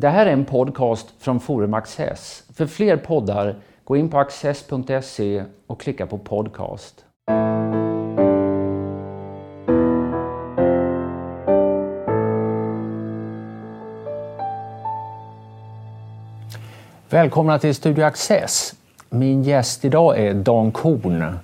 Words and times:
Det 0.00 0.08
här 0.08 0.26
är 0.26 0.32
en 0.32 0.44
podcast 0.44 1.08
från 1.18 1.40
Forum 1.40 1.74
Access. 1.74 2.44
För 2.54 2.66
fler 2.66 2.96
poddar, 2.96 3.56
gå 3.84 3.96
in 3.96 4.10
på 4.10 4.18
access.se 4.18 5.44
och 5.66 5.80
klicka 5.80 6.06
på 6.06 6.18
podcast. 6.18 7.04
Välkomna 17.10 17.58
till 17.58 17.74
Studio 17.74 18.04
Access. 18.04 18.74
Min 19.10 19.42
gäst 19.42 19.84
idag 19.84 20.18
är 20.18 20.34
Dan 20.34 20.72
Korn, 20.72 21.38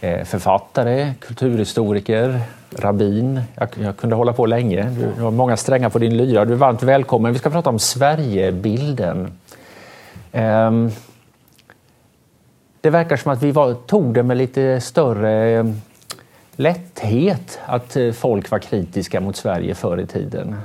eh, 0.00 0.24
författare, 0.24 1.14
kulturhistoriker, 1.20 2.40
rabbin. 2.78 3.40
Jag, 3.54 3.68
jag, 3.74 3.96
kunde 3.96 4.16
hålla 4.16 4.32
på 4.32 4.46
länge. 4.46 4.90
Du, 4.98 5.12
du 5.16 5.22
har 5.22 5.30
många 5.30 5.56
strängar 5.56 5.88
på 5.90 5.98
din 5.98 6.16
lyra. 6.16 6.44
Du 6.44 6.52
är 6.52 6.56
varmt 6.56 6.82
välkommen. 6.82 7.32
Vi 7.32 7.38
ska 7.38 7.50
prata 7.50 7.70
om 7.70 7.78
Sverigebilden. 7.78 9.32
Um, 10.32 10.90
det 12.80 12.90
verkar 12.90 13.16
som 13.16 13.32
att 13.32 13.42
vi 13.42 13.50
var, 13.50 13.74
tog 13.74 14.14
det 14.14 14.22
med 14.22 14.36
lite 14.36 14.80
större 14.80 15.58
um, 15.60 15.80
lätthet 16.56 17.60
att 17.66 17.96
uh, 17.96 18.12
folk 18.12 18.50
var 18.50 18.58
kritiska 18.58 19.20
mot 19.20 19.36
Sverige 19.36 19.74
förr 19.74 20.00
i 20.00 20.06
tiden. 20.06 20.56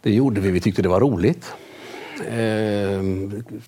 Det 0.00 0.10
gjorde 0.10 0.40
vi. 0.40 0.50
Vi 0.50 0.60
tyckte 0.60 0.82
det 0.82 0.88
var 0.88 1.00
roligt. 1.00 1.54
Eh, 2.26 3.02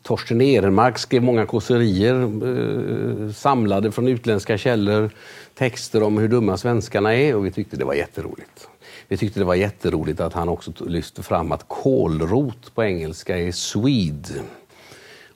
Torsten 0.03 0.41
Ehrenmark 0.41 0.99
skrev 0.99 1.23
många 1.23 1.47
kåserier, 1.47 2.23
eh, 2.23 3.33
samlade 3.33 3.93
från 3.93 4.09
utländska 4.09 4.59
källor 4.59 5.11
texter 5.55 6.03
om 6.03 6.19
hur 6.19 6.29
dumma 6.29 6.57
svenskarna 6.57 7.15
är 7.15 7.37
och 7.37 7.47
vi 7.47 7.51
tyckte 7.51 7.77
det 7.77 7.85
var 7.85 7.95
jätteroligt. 7.95 8.69
Vi 9.09 9.17
tyckte 9.17 9.41
det 9.41 9.45
var 9.45 9.55
jätteroligt 9.55 10.21
att 10.21 10.33
han 10.33 10.49
också 10.49 10.73
lyfte 10.87 11.23
fram 11.23 11.53
att 11.53 11.69
kålrot 11.69 12.75
på 12.75 12.85
engelska 12.85 13.39
är 13.39 13.53
swede 13.53 14.43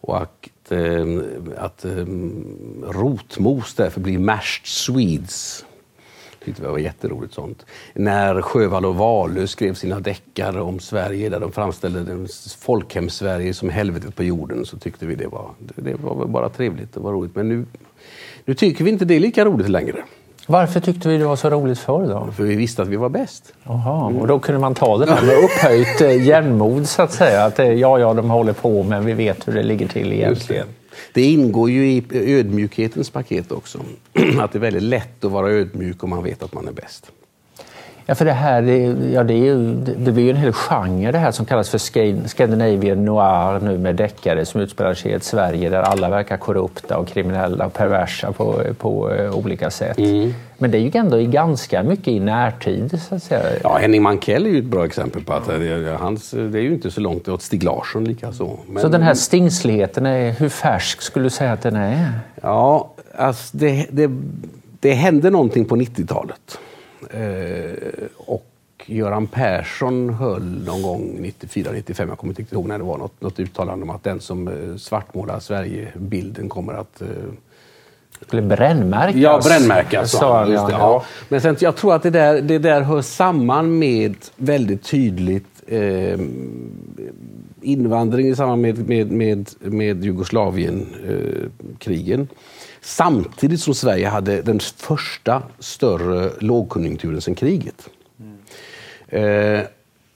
och 0.00 0.22
att, 0.22 0.72
eh, 0.72 1.06
att 1.56 1.84
eh, 1.84 2.06
rotmos 2.82 3.74
därför 3.74 4.00
blir 4.00 4.18
mashed 4.18 4.66
swedes 4.66 5.64
tyckte 6.46 6.62
det 6.62 6.68
var 6.68 6.78
jätteroligt 6.78 7.34
sånt. 7.34 7.66
När 7.94 8.42
Sjövall 8.42 8.84
och 8.84 8.94
Wahlöö 8.94 9.46
skrev 9.46 9.74
sina 9.74 10.00
deckare 10.00 10.60
om 10.60 10.80
Sverige 10.80 11.28
där 11.28 11.40
de 11.40 11.52
framställde 11.52 12.26
folkhem-Sverige 12.60 13.54
som 13.54 13.70
helvetet 13.70 14.16
på 14.16 14.24
jorden 14.24 14.66
så 14.66 14.78
tyckte 14.78 15.06
vi 15.06 15.14
det 15.14 15.26
var, 15.26 15.50
det 15.58 15.94
var 15.94 16.26
bara 16.26 16.48
trevligt, 16.48 16.94
det 16.94 17.00
var 17.00 17.12
roligt. 17.12 17.34
Men 17.34 17.48
nu, 17.48 17.64
nu 18.44 18.54
tycker 18.54 18.84
vi 18.84 18.90
inte 18.90 19.04
det 19.04 19.14
är 19.14 19.20
lika 19.20 19.44
roligt 19.44 19.68
längre. 19.68 20.04
Varför 20.46 20.80
tyckte 20.80 21.08
vi 21.08 21.18
det 21.18 21.24
var 21.24 21.36
så 21.36 21.50
roligt 21.50 21.78
förr 21.78 22.06
då? 22.06 22.28
För 22.36 22.44
vi 22.44 22.56
visste 22.56 22.82
att 22.82 22.88
vi 22.88 22.96
var 22.96 23.08
bäst. 23.08 23.52
Jaha, 23.64 24.06
och 24.06 24.26
då 24.26 24.38
kunde 24.38 24.60
man 24.60 24.74
ta 24.74 24.98
det 24.98 25.06
där 25.06 25.22
med 25.22 25.44
upphöjt 25.44 26.00
eh, 26.00 26.26
jämnmod 26.26 26.88
så 26.88 27.02
att 27.02 27.12
säga. 27.12 27.44
Att 27.44 27.58
eh, 27.58 27.72
ja, 27.72 27.98
ja, 27.98 28.14
de 28.14 28.30
håller 28.30 28.52
på 28.52 28.82
men 28.82 29.04
vi 29.04 29.12
vet 29.12 29.48
hur 29.48 29.52
det 29.52 29.62
ligger 29.62 29.88
till 29.88 30.12
egentligen. 30.12 30.66
Det 31.16 31.22
ingår 31.22 31.70
ju 31.70 31.90
i 31.90 32.04
ödmjukhetens 32.12 33.10
paket 33.10 33.52
också. 33.52 33.80
Att 34.38 34.52
det 34.52 34.58
är 34.58 34.60
väldigt 34.60 34.82
lätt 34.82 35.24
att 35.24 35.32
vara 35.32 35.50
ödmjuk 35.50 36.02
om 36.04 36.10
man 36.10 36.24
vet 36.24 36.42
att 36.42 36.54
man 36.54 36.68
är 36.68 36.72
bäst. 36.72 37.12
Ja, 38.08 38.14
för 38.14 38.24
det 38.24 38.32
här 38.32 38.62
ja, 39.12 39.24
det, 39.24 39.34
är 39.34 39.44
ju, 39.44 39.74
det 39.74 40.12
blir 40.12 40.24
ju 40.24 40.30
en 40.30 40.36
hel 40.36 40.52
genre 40.52 41.12
det 41.12 41.18
här 41.18 41.30
som 41.30 41.46
kallas 41.46 41.70
för 41.70 41.78
Scandinavian 42.28 43.04
noir 43.04 43.60
nu 43.60 43.78
med 43.78 43.96
deckare 43.96 44.44
som 44.44 44.60
utspelar 44.60 44.94
sig 44.94 45.10
i 45.10 45.14
ett 45.14 45.24
Sverige 45.24 45.70
där 45.70 45.82
alla 45.82 46.08
verkar 46.08 46.36
korrupta 46.36 46.98
och 46.98 47.08
kriminella 47.08 47.66
och 47.66 47.72
perversa 47.72 48.32
på, 48.32 48.62
på 48.78 49.10
uh, 49.10 49.38
olika 49.38 49.70
sätt. 49.70 49.98
Mm. 49.98 50.34
Men 50.58 50.70
det 50.70 50.78
är 50.78 50.80
ju 50.80 50.90
ändå 50.94 51.18
ganska 51.18 51.82
mycket 51.82 52.08
i 52.08 52.20
närtid 52.20 53.02
så 53.08 53.14
att 53.14 53.22
säga. 53.22 53.42
Ja, 53.62 53.76
Henning 53.76 54.02
Mankell 54.02 54.46
är 54.46 54.50
ju 54.50 54.58
ett 54.58 54.64
bra 54.64 54.84
exempel 54.84 55.24
på 55.24 55.32
att 55.32 55.46
det, 55.46 55.96
hans, 56.00 56.30
det 56.30 56.58
är 56.58 56.62
ju 56.62 56.72
inte 56.72 56.90
så 56.90 57.00
långt 57.00 57.28
åt 57.28 57.42
Stig 57.42 57.62
Larsson 57.62 58.04
likaså. 58.04 58.58
Men... 58.68 58.82
Så 58.82 58.88
den 58.88 59.02
här 59.02 59.14
stingsligheten, 59.14 60.06
är, 60.06 60.30
hur 60.30 60.48
färsk 60.48 61.02
skulle 61.02 61.26
du 61.26 61.30
säga 61.30 61.52
att 61.52 61.62
den 61.62 61.76
är? 61.76 62.10
Ja, 62.42 62.90
alltså 63.18 63.56
det, 63.56 63.86
det, 63.90 64.10
det 64.80 64.92
hände 64.92 65.30
någonting 65.30 65.64
på 65.64 65.76
90-talet. 65.76 66.58
Eh, 67.10 68.08
och 68.16 68.46
Göran 68.86 69.26
Persson 69.26 70.10
höll 70.10 70.64
någon 70.64 70.82
gång 70.82 71.18
94-95, 71.40 72.08
jag 72.08 72.18
kommer 72.18 72.40
inte 72.40 72.54
ihåg 72.54 72.68
när 72.68 72.78
det 72.78 72.84
var, 72.84 72.98
något, 72.98 73.20
något 73.20 73.40
uttalande 73.40 73.82
om 73.82 73.90
att 73.90 74.04
den 74.04 74.20
som 74.20 74.48
eh, 74.48 74.76
svartmålar 74.76 75.40
Sverigebilden 75.40 76.48
kommer 76.48 76.72
att 76.72 77.00
eh, 77.00 77.08
skulle 78.20 78.42
brännmärkas. 78.42 79.16
Ja, 79.16 79.40
brännmärkas. 79.44 80.10
Sa 80.10 80.38
han, 80.38 80.52
ja. 80.52 80.70
ja. 80.70 81.04
Men 81.28 81.40
sen, 81.40 81.56
jag 81.60 81.76
tror 81.76 81.94
att 81.94 82.02
det 82.02 82.10
där, 82.10 82.40
det 82.40 82.58
där 82.58 82.80
hör 82.80 83.02
samman 83.02 83.78
med 83.78 84.14
väldigt 84.36 84.82
tydligt 84.82 85.62
eh, 85.66 86.20
invandring 87.62 88.28
i 88.28 88.36
samband 88.36 88.62
med, 88.62 88.88
med, 88.88 89.10
med, 89.10 89.50
med 89.60 90.04
Jugoslavienkrigen. 90.04 92.20
Eh, 92.20 92.26
Samtidigt 92.86 93.60
som 93.60 93.74
Sverige 93.74 94.08
hade 94.08 94.42
den 94.42 94.60
första 94.60 95.42
större 95.58 96.30
lågkonjunkturen 96.38 97.20
sedan 97.20 97.34
kriget. 97.34 97.88
Mm. 98.20 99.58
Eh, 99.58 99.64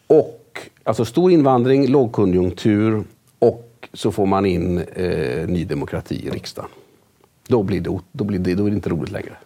och 0.07 0.69
alltså 0.85 1.05
stor 1.05 1.33
invandring, 1.33 1.89
lågkonjunktur 1.89 3.05
och 3.39 3.89
så 3.93 4.13
får 4.13 4.27
man 4.27 4.47
in 4.47 4.79
eh, 4.79 5.49
Ny 5.49 5.65
Demokrati 5.65 6.27
i 6.27 6.31
riksdagen. 6.31 6.71
Då, 7.49 7.63
blir 7.63 7.81
det, 7.81 7.99
då, 8.13 8.25
blir 8.25 8.39
det, 8.39 8.55
då 8.55 8.67
är 8.67 8.71
det 8.71 8.77
inte 8.77 8.91
roligt 8.91 9.13
längre. 9.13 9.37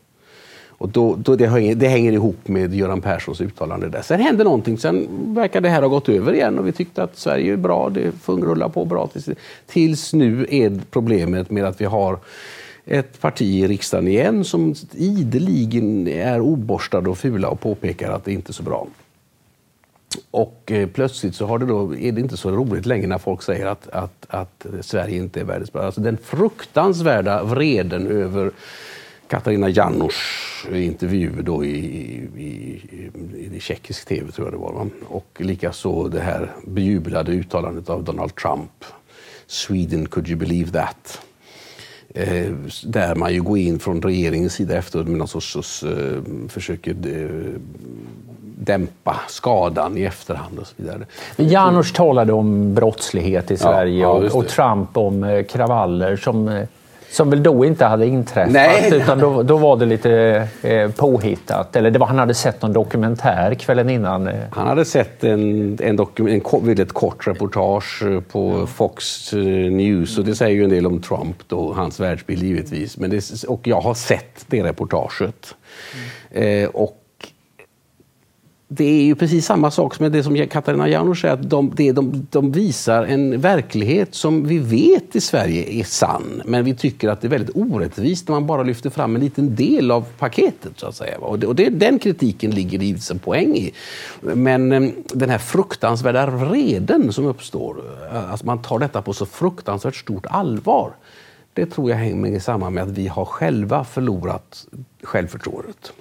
Och 0.68 0.88
då, 0.88 1.16
då 1.16 1.36
det, 1.36 1.46
hänger, 1.46 1.74
det 1.74 1.88
hänger 1.88 2.12
ihop 2.12 2.48
med 2.48 2.74
Göran 2.74 3.00
Perssons 3.00 3.40
uttalande 3.40 3.88
där. 3.88 4.02
Sen 4.02 4.20
hände 4.20 4.44
någonting, 4.44 4.78
sen 4.78 5.08
verkar 5.34 5.60
det 5.60 5.68
här 5.68 5.82
ha 5.82 5.88
gått 5.88 6.08
över 6.08 6.32
igen 6.32 6.58
och 6.58 6.66
vi 6.66 6.72
tyckte 6.72 7.02
att 7.02 7.16
Sverige 7.16 7.52
är 7.52 7.56
bra, 7.56 7.90
det 7.90 8.12
rullar 8.26 8.68
på 8.68 8.84
bra. 8.84 9.06
Tills, 9.06 9.28
tills 9.66 10.12
nu 10.12 10.46
är 10.50 10.80
problemet 10.90 11.50
med 11.50 11.64
att 11.64 11.80
vi 11.80 11.84
har 11.84 12.18
ett 12.86 13.20
parti 13.20 13.42
i 13.42 13.66
riksdagen 13.66 14.08
igen 14.08 14.44
som 14.44 14.74
ideligen 14.92 16.08
är 16.08 16.40
oborstade 16.40 17.10
och 17.10 17.18
fula 17.18 17.48
och 17.48 17.60
påpekar 17.60 18.10
att 18.12 18.24
det 18.24 18.32
inte 18.32 18.50
är 18.50 18.54
så 18.54 18.62
bra. 18.62 18.86
Och 20.30 20.72
eh, 20.72 20.88
plötsligt 20.88 21.34
så 21.34 21.46
har 21.46 21.58
det 21.58 21.66
då, 21.66 21.96
är 21.96 22.12
det 22.12 22.20
inte 22.20 22.36
så 22.36 22.50
roligt 22.50 22.86
längre 22.86 23.06
när 23.06 23.18
folk 23.18 23.42
säger 23.42 23.66
att, 23.66 23.88
att, 23.88 24.26
att 24.28 24.66
Sverige 24.80 25.16
inte 25.16 25.40
är 25.40 25.44
världens 25.44 25.72
bra. 25.72 25.82
Alltså 25.82 26.00
den 26.00 26.16
fruktansvärda 26.16 27.44
vreden 27.44 28.06
över 28.06 28.50
Katarina 29.28 29.68
Janouchs 29.68 30.66
intervju 30.72 31.42
då 31.42 31.64
i, 31.64 31.68
i, 31.68 32.42
i, 32.44 33.50
i 33.56 33.60
tjeckisk 33.60 34.08
tv, 34.08 34.32
tror 34.32 34.46
jag 34.46 34.54
det 34.54 34.58
var. 34.58 34.72
Va? 34.72 34.88
Och 35.08 35.40
likaså 35.40 36.08
det 36.08 36.20
här 36.20 36.52
bejublade 36.66 37.32
uttalandet 37.32 37.90
av 37.90 38.04
Donald 38.04 38.34
Trump. 38.34 38.84
Sweden, 39.46 40.06
could 40.06 40.28
you 40.28 40.38
believe 40.38 40.72
that? 40.72 41.20
Eh, 42.16 42.52
där 42.84 43.14
man 43.14 43.32
ju 43.32 43.42
går 43.42 43.58
in 43.58 43.78
från 43.78 44.02
regeringens 44.02 44.52
sida 44.52 44.76
efteråt 44.76 45.08
med 45.08 45.18
någon 45.18 45.28
sorts, 45.28 45.82
eh, 45.82 46.22
försöker 46.48 46.90
eh, 46.90 47.60
dämpa 48.58 49.20
skadan 49.28 49.98
i 49.98 50.02
efterhand 50.02 50.58
och 50.58 50.66
så 50.66 50.74
vidare. 50.76 51.06
Janouch 51.36 51.92
talade 51.94 52.32
om 52.32 52.74
brottslighet 52.74 53.50
i 53.50 53.56
Sverige 53.56 54.02
ja, 54.02 54.20
ja, 54.22 54.28
och, 54.28 54.38
och, 54.38 54.48
Trump 54.48 54.96
om 54.96 55.44
kravaller 55.48 56.16
som 56.16 56.66
som 57.14 57.30
väl 57.30 57.42
då 57.42 57.64
inte 57.64 57.84
hade 57.84 58.06
inträffat, 58.06 58.52
Nej. 58.52 58.90
utan 58.92 59.18
då, 59.18 59.42
då 59.42 59.56
var 59.56 59.76
det 59.76 59.86
lite 59.86 60.48
eh, 60.62 60.90
påhittat. 60.90 61.76
Eller 61.76 61.90
det 61.90 61.98
var, 61.98 62.06
han 62.06 62.18
hade 62.18 62.34
sett 62.34 62.62
någon 62.62 62.72
dokumentär 62.72 63.54
kvällen 63.54 63.90
innan. 63.90 64.28
Eh. 64.28 64.34
Han 64.50 64.66
hade 64.66 64.84
sett 64.84 65.24
en, 65.24 65.78
en, 65.82 65.98
en 66.18 66.42
väldigt 66.62 66.92
kort 66.92 67.26
reportage 67.26 68.02
eh, 68.02 68.20
på 68.20 68.66
Fox 68.66 69.32
eh, 69.32 69.38
News 69.72 70.18
och 70.18 70.24
det 70.24 70.34
säger 70.34 70.56
ju 70.56 70.64
en 70.64 70.70
del 70.70 70.86
om 70.86 71.00
Trump 71.00 71.36
då, 71.48 71.72
hans 71.72 72.00
världsbild 72.00 72.42
givetvis. 72.42 72.98
Men 72.98 73.10
det, 73.10 73.44
och 73.48 73.66
jag 73.66 73.80
har 73.80 73.94
sett 73.94 74.44
det 74.46 74.62
reportaget. 74.62 75.54
Mm. 76.32 76.64
Eh, 76.64 76.68
och 76.68 77.03
det 78.76 78.84
är 78.84 79.04
ju 79.04 79.14
precis 79.14 79.46
samma 79.46 79.70
sak 79.70 79.94
som 79.94 80.12
det 80.12 80.22
som 80.22 80.46
Katarina 80.46 80.88
Janouch 80.88 81.20
säger, 81.20 81.34
att 81.34 81.50
de, 81.50 81.72
det, 81.76 81.92
de, 81.92 82.26
de 82.30 82.52
visar 82.52 83.04
en 83.04 83.40
verklighet 83.40 84.14
som 84.14 84.46
vi 84.46 84.58
vet 84.58 85.16
i 85.16 85.20
Sverige 85.20 85.80
är 85.80 85.84
sann, 85.84 86.42
men 86.44 86.64
vi 86.64 86.74
tycker 86.74 87.08
att 87.08 87.20
det 87.20 87.26
är 87.26 87.30
väldigt 87.30 87.56
orättvist 87.56 88.28
när 88.28 88.34
man 88.34 88.46
bara 88.46 88.62
lyfter 88.62 88.90
fram 88.90 89.14
en 89.14 89.20
liten 89.20 89.54
del 89.54 89.90
av 89.90 90.04
paketet. 90.18 90.72
så 90.76 90.86
att 90.86 90.96
säga. 90.96 91.18
Och, 91.18 91.38
det, 91.38 91.46
och 91.46 91.54
det, 91.54 91.68
den 91.68 91.98
kritiken 91.98 92.50
ligger 92.50 92.78
det 92.78 92.84
givetvis 92.84 93.10
en 93.10 93.18
poäng 93.18 93.56
i. 93.56 93.72
Men 94.20 94.72
ehm, 94.72 94.92
den 95.06 95.30
här 95.30 95.38
fruktansvärda 95.38 96.26
vreden 96.26 97.12
som 97.12 97.26
uppstår, 97.26 97.76
att 98.10 98.44
man 98.44 98.62
tar 98.62 98.78
detta 98.78 99.02
på 99.02 99.12
så 99.12 99.26
fruktansvärt 99.26 99.96
stort 99.96 100.26
allvar, 100.26 100.92
det 101.52 101.66
tror 101.66 101.90
jag 101.90 101.96
hänger 101.96 102.40
samman 102.40 102.74
med 102.74 102.82
att 102.82 102.90
vi 102.90 103.06
har 103.06 103.24
själva 103.24 103.84
förlorat 103.84 104.66
självförtroendet. 105.02 105.92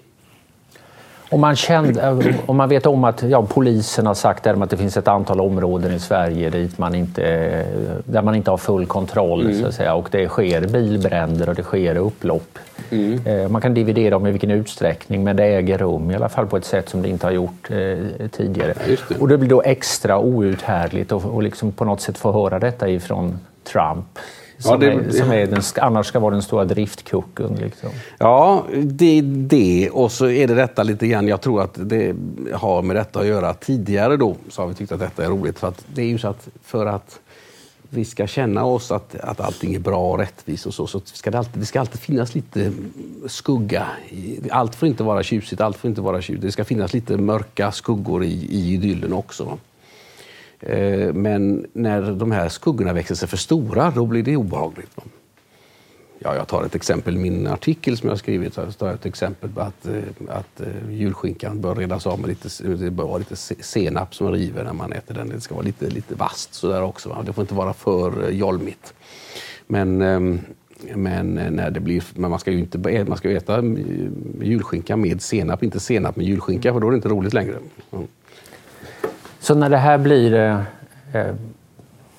Om 1.34 1.42
man, 1.42 1.56
kände, 1.56 2.34
om 2.46 2.58
man 2.58 2.70
vet 2.70 2.86
om 2.86 3.04
att 3.04 3.24
ja, 3.24 3.46
polisen 3.50 4.06
har 4.06 4.14
sagt 4.14 4.48
att 4.48 4.70
det 4.70 4.78
finns 4.78 4.98
ett 4.98 5.08
antal 5.08 5.42
områden 5.42 5.94
i 5.94 6.00
Sverige 6.00 6.50
dit 6.50 6.78
man 6.78 6.96
inte, 6.96 7.66
där 8.06 8.22
man 8.22 8.36
inte 8.36 8.52
har 8.52 8.58
full 8.58 8.86
kontroll 8.86 9.42
mm. 9.42 9.62
så 9.62 9.68
att 9.68 9.74
säga, 9.74 9.94
och 9.94 10.08
det 10.12 10.28
sker 10.28 10.68
bilbränder 10.68 11.50
och 11.50 11.56
det 11.56 11.64
sker 11.64 11.98
upplopp. 11.98 12.60
Mm. 12.90 13.28
Eh, 13.28 13.50
man 13.50 13.62
kan 13.62 13.74
dividera 13.74 14.18
om 14.18 14.28
i 14.28 14.32
vilken 14.32 14.52
utsträckning 14.52 15.24
men 15.24 15.36
det 15.36 15.44
äger 15.44 15.78
rum 15.78 16.12
i 16.12 16.16
alla 16.16 16.30
fall 16.30 16.48
på 16.48 16.58
ett 16.58 16.66
sätt 16.66 16.90
som 16.90 17.02
det 17.02 17.10
inte 17.10 17.28
har 17.28 17.32
gjort 17.32 17.70
eh, 17.72 18.28
tidigare. 18.32 18.74
Det. 18.86 19.22
Och 19.22 19.28
det 19.28 19.38
blir 19.38 19.50
då 19.50 19.62
extra 19.62 20.20
outhärdligt 20.20 21.12
att 21.12 21.44
liksom 21.44 21.72
på 21.72 21.86
något 21.86 22.02
sätt 22.02 22.18
få 22.18 22.32
höra 22.32 22.60
detta 22.60 22.90
ifrån 22.90 23.40
Trump 23.64 24.20
som, 24.58 24.72
ja, 24.72 24.78
det, 24.78 24.94
är, 24.94 25.12
som 25.12 25.32
är 25.32 25.48
den, 25.48 25.62
annars 25.76 26.08
ska 26.08 26.20
vara 26.20 26.34
den 26.34 26.42
stora 26.42 26.66
driftkucken. 26.66 27.56
Liksom. 27.56 27.90
Ja, 28.18 28.66
det 28.84 29.18
är 29.18 29.22
det. 29.24 29.90
Och 29.90 30.12
så 30.12 30.28
är 30.28 30.48
det 30.48 30.54
detta 30.54 30.84
lite 30.84 31.08
grann, 31.08 31.28
jag 31.28 31.42
tror 31.42 31.62
att 31.62 31.78
det 31.90 32.16
har 32.54 32.82
med 32.82 32.96
detta 32.96 33.20
att 33.20 33.28
göra. 33.28 33.54
Tidigare 33.54 34.18
då 34.18 34.36
så 34.50 34.62
har 34.62 34.68
vi 34.68 34.74
tyckt 34.74 34.92
att 34.92 35.00
detta 35.00 35.26
är 35.26 35.30
roligt. 35.30 35.60
För 35.60 35.68
att 35.68 35.86
det 35.94 36.02
är 36.02 36.08
ju 36.08 36.18
så 36.18 36.28
att 36.28 36.48
för 36.64 36.86
att 36.86 37.20
vi 37.94 38.06
ska 38.06 38.28
känna 38.28 38.66
oss 38.66 38.92
att, 38.92 39.16
att 39.16 39.40
allting 39.40 39.76
är 39.76 39.80
bra 39.80 40.12
och 40.12 40.20
rättvist 40.20 40.66
och 40.66 40.74
så, 40.74 40.88
så 40.88 41.02
ska 41.04 41.32
det, 41.32 41.38
alltid, 41.38 41.62
det 41.62 41.66
ska 41.66 41.80
alltid 41.80 42.00
finnas 42.00 42.36
lite 42.36 42.72
skugga. 43.28 43.88
Allt 44.52 44.76
får 44.76 44.88
inte 44.88 45.04
vara 45.04 45.24
tjusigt, 45.24 45.62
allt 45.62 45.78
får 45.78 45.90
inte 45.90 46.02
vara 46.02 46.22
tjusigt. 46.22 46.42
Det 46.42 46.52
ska 46.52 46.66
finnas 46.66 46.94
lite 46.94 47.18
mörka 47.18 47.72
skuggor 47.72 48.24
i, 48.24 48.48
i 48.50 48.74
idyllen 48.74 49.14
också. 49.14 49.58
Eh, 50.66 51.14
men 51.14 51.66
när 51.74 52.12
de 52.12 52.32
här 52.32 52.50
skuggorna 52.50 52.94
växer 52.94 53.16
sig 53.16 53.28
för 53.28 53.38
stora, 53.38 53.92
då 53.92 54.06
blir 54.06 54.24
det 54.24 54.38
obehagligt. 54.38 54.92
Ja, 56.20 56.36
jag 56.36 56.48
tar 56.48 56.64
ett 56.64 56.76
exempel 56.76 57.16
i 57.16 57.20
min 57.20 57.48
artikel 57.48 57.98
som 57.98 58.10
jag 58.10 58.20
skrivit. 58.20 58.54
Så 58.54 58.72
tar 58.72 58.88
jag 58.88 58.96
ett 58.96 59.06
exempel 59.06 59.50
på 59.50 59.62
att, 59.62 59.86
eh, 59.86 59.94
att 60.28 60.62
eh, 60.62 60.92
julskinkan 60.92 61.62
bör 61.62 61.76
redas 61.76 62.08
av 62.08 62.20
med 62.20 62.30
lite, 62.30 62.64
det 62.64 62.92
bör 62.92 63.04
vara 63.04 63.18
lite 63.18 63.36
senap 63.64 64.16
som 64.16 64.32
river 64.32 64.64
när 64.64 64.74
man 64.74 64.94
äter 64.94 65.16
den. 65.16 65.30
Det 65.30 65.42
ska 65.42 65.56
vara 65.56 65.66
lite, 65.66 65.90
lite 65.90 66.16
vasst 66.16 66.54
sådär 66.54 66.82
också. 66.82 67.10
Va? 67.10 67.24
Det 67.26 67.34
får 67.34 67.42
inte 67.42 67.54
vara 67.54 67.74
för 67.74 68.30
jolmigt. 68.30 68.94
Men, 69.68 70.02
ehm, 70.02 70.40
men, 70.96 71.34
när 71.34 71.72
det 71.72 71.80
blir, 71.80 72.04
men 72.16 72.30
man 72.30 72.40
ska 72.40 72.52
ju 72.52 72.60
inte 72.60 73.06
man 73.08 73.18
ska 73.18 73.32
äta 73.32 73.56
mm, 73.56 73.86
julskinka 74.42 74.98
med 74.98 75.22
senap, 75.22 75.64
inte 75.64 75.80
senap 75.80 76.16
med 76.16 76.26
julskinka 76.26 76.74
för 76.74 76.80
då 76.80 76.88
är 76.88 76.92
det 76.92 76.96
inte 76.96 77.10
roligt 77.10 77.34
längre. 77.34 77.56
Mm. 77.92 78.08
Så 79.44 79.56
när 79.56 79.70
det 79.70 79.78
här 79.78 79.98
blir 79.98 80.34
eh, 80.34 80.60
eh, 81.14 81.34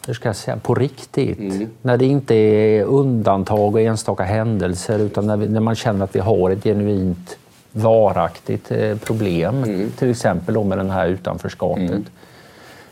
hur 0.06 0.14
ska 0.14 0.28
jag 0.28 0.36
säga, 0.36 0.56
på 0.56 0.74
riktigt, 0.74 1.38
mm. 1.38 1.68
när 1.82 1.96
det 1.96 2.06
inte 2.06 2.34
är 2.34 2.84
undantag 2.84 3.74
och 3.74 3.80
enstaka 3.80 4.22
händelser 4.22 4.98
utan 4.98 5.26
när, 5.26 5.36
vi, 5.36 5.48
när 5.48 5.60
man 5.60 5.74
känner 5.74 6.04
att 6.04 6.16
vi 6.16 6.20
har 6.20 6.50
ett 6.50 6.64
genuint 6.64 7.36
varaktigt 7.72 8.70
eh, 8.70 8.96
problem, 8.96 9.64
mm. 9.64 9.90
till 9.90 10.10
exempel 10.10 10.54
då 10.54 10.64
med 10.64 10.78
det 10.78 10.92
här 10.92 11.06
utanförskapet. 11.06 11.90
Mm. 11.90 12.04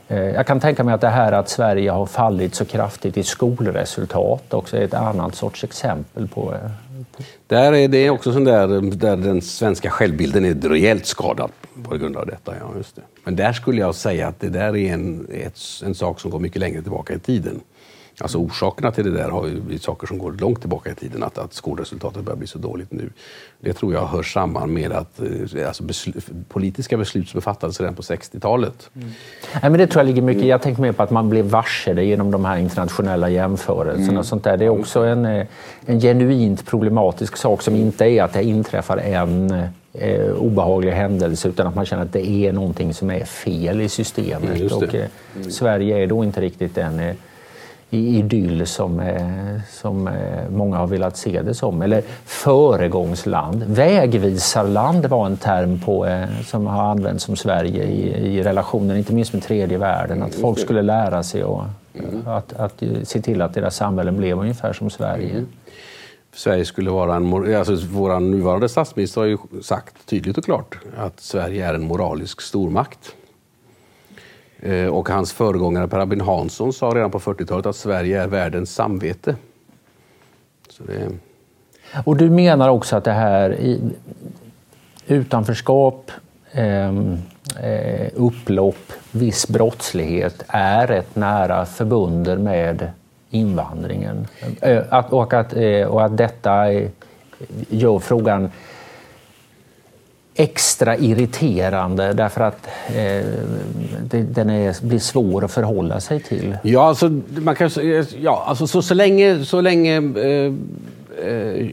Eh, 0.09 0.25
jag 0.25 0.47
kan 0.47 0.61
tänka 0.61 0.85
mig 0.85 0.95
att 0.95 1.01
det 1.01 1.09
här 1.09 1.33
att 1.33 1.49
Sverige 1.49 1.91
har 1.91 2.07
fallit 2.07 2.55
så 2.55 2.65
kraftigt 2.65 3.17
i 3.17 3.23
skolresultat 3.23 4.55
också 4.55 4.77
är 4.77 4.83
ett 4.83 4.95
annat 4.95 5.35
sorts 5.35 5.65
exempel 5.65 6.29
på 6.29 6.55
eh, 6.55 6.71
där 7.47 7.73
är 7.73 7.89
det 7.89 8.11
också 8.11 8.33
sån 8.33 8.45
där, 8.45 8.97
där 8.97 9.17
den 9.17 9.43
svenska 9.43 9.91
självbilden 9.91 10.45
är 10.45 10.55
rejält 10.55 11.07
skadad 11.07 11.51
på 11.83 11.97
grund 11.97 12.17
av 12.17 12.27
detta. 12.27 12.55
Ja, 12.61 12.73
just 12.77 12.97
det. 12.97 13.03
Men 13.25 13.37
där 13.37 13.53
skulle 13.53 13.81
jag 13.81 13.95
säga 13.95 14.29
att 14.29 14.41
det 14.41 14.49
där 14.49 14.77
är 14.77 14.93
en, 14.95 15.27
ett, 15.31 15.59
en 15.85 15.95
sak 15.95 16.21
som 16.21 16.31
går 16.31 16.39
mycket 16.39 16.61
längre 16.61 16.83
tillbaka 16.83 17.15
i 17.15 17.19
tiden. 17.19 17.61
Alltså 18.21 18.39
orsakerna 18.39 18.93
till 18.93 19.05
det 19.05 19.11
där 19.11 19.31
har 19.31 19.47
ju 19.47 19.79
saker 19.79 20.07
som 20.07 20.19
går 20.19 20.33
långt 20.33 20.61
tillbaka 20.61 20.91
i 20.91 20.95
tiden, 20.95 21.23
att, 21.23 21.39
att 21.39 21.55
skolresultatet 21.55 22.25
börjar 22.25 22.37
bli 22.37 22.47
så 22.47 22.59
dåligt 22.59 22.93
nu. 22.93 23.11
Det 23.61 23.73
tror 23.73 23.95
jag 23.95 24.07
hör 24.07 24.23
samman 24.23 24.73
med 24.73 24.93
att 24.93 25.21
eh, 25.21 25.67
alltså 25.67 25.83
besl 25.83 26.11
politiska 26.49 26.97
beslut 26.97 27.29
som 27.29 27.43
fattades 27.43 27.81
redan 27.81 27.95
på 27.95 28.03
60-talet. 28.03 28.91
Mm. 28.95 29.09
Nej, 29.53 29.71
men 29.71 29.73
det 29.73 29.87
tror 29.87 30.01
jag 30.01 30.07
ligger 30.07 30.23
mycket 30.23 30.45
Jag 30.45 30.63
tänker 30.63 30.83
mer 30.83 30.93
på 30.93 31.03
att 31.03 31.11
man 31.11 31.29
blev 31.29 31.45
varse 31.45 31.95
det 31.95 32.05
genom 32.05 32.31
de 32.31 32.45
här 32.45 32.57
internationella 32.57 33.29
jämförelserna. 33.29 34.09
Mm. 34.09 34.19
Och 34.19 34.27
sånt 34.27 34.45
där. 34.45 34.57
Det 34.57 34.65
är 34.65 34.69
också 34.69 35.01
en, 35.01 35.25
eh, 35.25 35.47
en 35.87 36.01
genuint 36.01 36.67
problematisk 36.67 37.37
sak 37.37 37.63
som 37.63 37.77
inte 37.77 38.05
är 38.05 38.23
att 38.23 38.33
det 38.33 38.43
inträffar 38.43 38.97
en 38.97 39.69
eh, 39.95 40.35
obehaglig 40.39 40.93
händelse 40.93 41.49
utan 41.49 41.67
att 41.67 41.75
man 41.75 41.87
känner 41.87 42.03
att 42.03 42.13
det 42.13 42.29
är 42.29 42.53
någonting 42.53 42.95
som 42.95 43.11
är 43.11 43.25
fel 43.25 43.81
i 43.81 43.89
systemet. 43.89 44.61
Mm, 44.61 44.73
och, 44.73 44.95
eh, 44.95 45.07
mm. 45.37 45.51
Sverige 45.51 46.03
är 46.03 46.07
då 46.07 46.25
inte 46.25 46.41
riktigt 46.41 46.79
en 46.79 47.01
eh, 47.01 47.15
idyll 47.91 48.67
som, 48.67 49.01
eh, 49.01 49.61
som 49.71 50.09
eh, 50.09 50.51
många 50.51 50.77
har 50.77 50.87
velat 50.87 51.17
se 51.17 51.43
det 51.43 51.55
som. 51.55 51.83
Eller 51.83 52.03
föregångsland. 52.25 53.63
Vägvisarland 53.63 55.07
var 55.07 55.27
en 55.27 55.37
term 55.37 55.81
på, 55.81 56.07
eh, 56.07 56.25
som 56.45 56.67
har 56.67 56.83
använts 56.83 57.25
som 57.25 57.37
Sverige 57.37 57.85
i, 57.85 58.37
i 58.37 58.43
relationen, 58.43 58.97
inte 58.97 59.13
minst 59.15 59.33
med 59.33 59.43
tredje 59.43 59.79
världen. 59.79 60.23
Att 60.23 60.35
folk 60.35 60.59
skulle 60.59 60.83
lära 60.83 61.23
sig 61.23 61.45
och, 61.45 61.63
att, 62.27 62.53
att 62.53 62.83
se 63.03 63.21
till 63.21 63.43
att 63.43 63.55
deras 63.55 63.77
samhällen 63.77 64.17
blev 64.17 64.39
ungefär 64.39 64.73
som 64.73 64.91
Sverige. 64.91 65.31
Mm. 65.31 65.47
Sverige 66.35 66.65
skulle 66.65 66.91
vara 66.91 67.15
en... 67.15 67.57
Alltså 67.57 67.77
vår 67.91 68.21
nuvarande 68.21 68.69
statsminister 68.69 69.21
har 69.21 69.29
ju 69.29 69.39
sagt 69.63 70.07
tydligt 70.07 70.39
och 70.39 70.45
klart 70.45 70.79
att 70.97 71.21
Sverige 71.21 71.67
är 71.67 71.75
en 71.75 71.85
moralisk 71.85 72.41
stormakt. 72.41 73.15
Eh, 74.61 74.87
och 74.87 75.09
hans 75.09 75.33
föregångare 75.33 75.89
Per 75.89 75.99
Albin 75.99 76.21
Hansson 76.21 76.73
sa 76.73 76.87
redan 76.87 77.11
på 77.11 77.21
40-talet 77.21 77.67
att 77.67 77.77
Sverige 77.77 78.23
är 78.23 78.27
världens 78.27 78.75
samvete. 78.75 79.37
Det... 80.79 81.09
Och 82.05 82.17
du 82.17 82.31
menar 82.31 82.69
också 82.69 82.97
att 82.97 83.05
det 83.05 83.13
här 83.13 83.53
i 83.53 83.81
utanförskap, 85.07 86.11
ehm, 86.53 87.19
eh, 87.63 88.11
upplopp, 88.15 88.93
viss 89.11 89.49
brottslighet 89.49 90.45
är 90.49 90.91
ett 90.91 91.17
nära 91.17 91.67
förbunden 91.67 92.43
med 92.43 92.91
invandringen. 93.33 94.27
Eh, 94.61 94.83
att, 94.89 95.13
och 95.13 95.35
att, 95.35 95.57
eh, 95.57 95.83
och 95.83 96.05
att 96.05 96.17
detta 96.17 96.73
eh, 96.73 96.89
gör 97.69 97.99
frågan 97.99 98.51
extra 100.35 100.97
irriterande 100.97 102.13
därför 102.13 102.41
att 102.41 102.69
eh, 102.89 103.25
den 104.11 104.51
är, 104.51 104.87
blir 104.87 104.99
svår 104.99 105.45
att 105.45 105.53
förhålla 105.53 106.01
sig 106.01 106.21
till? 106.21 106.59
Ja, 106.63 106.83
alltså, 106.89 107.21
man 107.29 107.55
kan, 107.55 107.71
ja, 108.19 108.45
alltså 108.47 108.67
så, 108.67 108.83
så 108.83 108.95
länge, 108.95 109.45
så 109.45 109.61
länge 109.61 109.97
eh, 109.97 110.53
eh, 111.29 111.69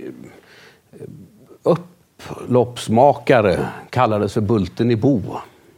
upploppsmakare 1.64 3.60
kallades 3.90 4.34
för 4.34 4.42
Bulten 4.42 4.92
i 4.92 4.96
Bo 4.96 5.22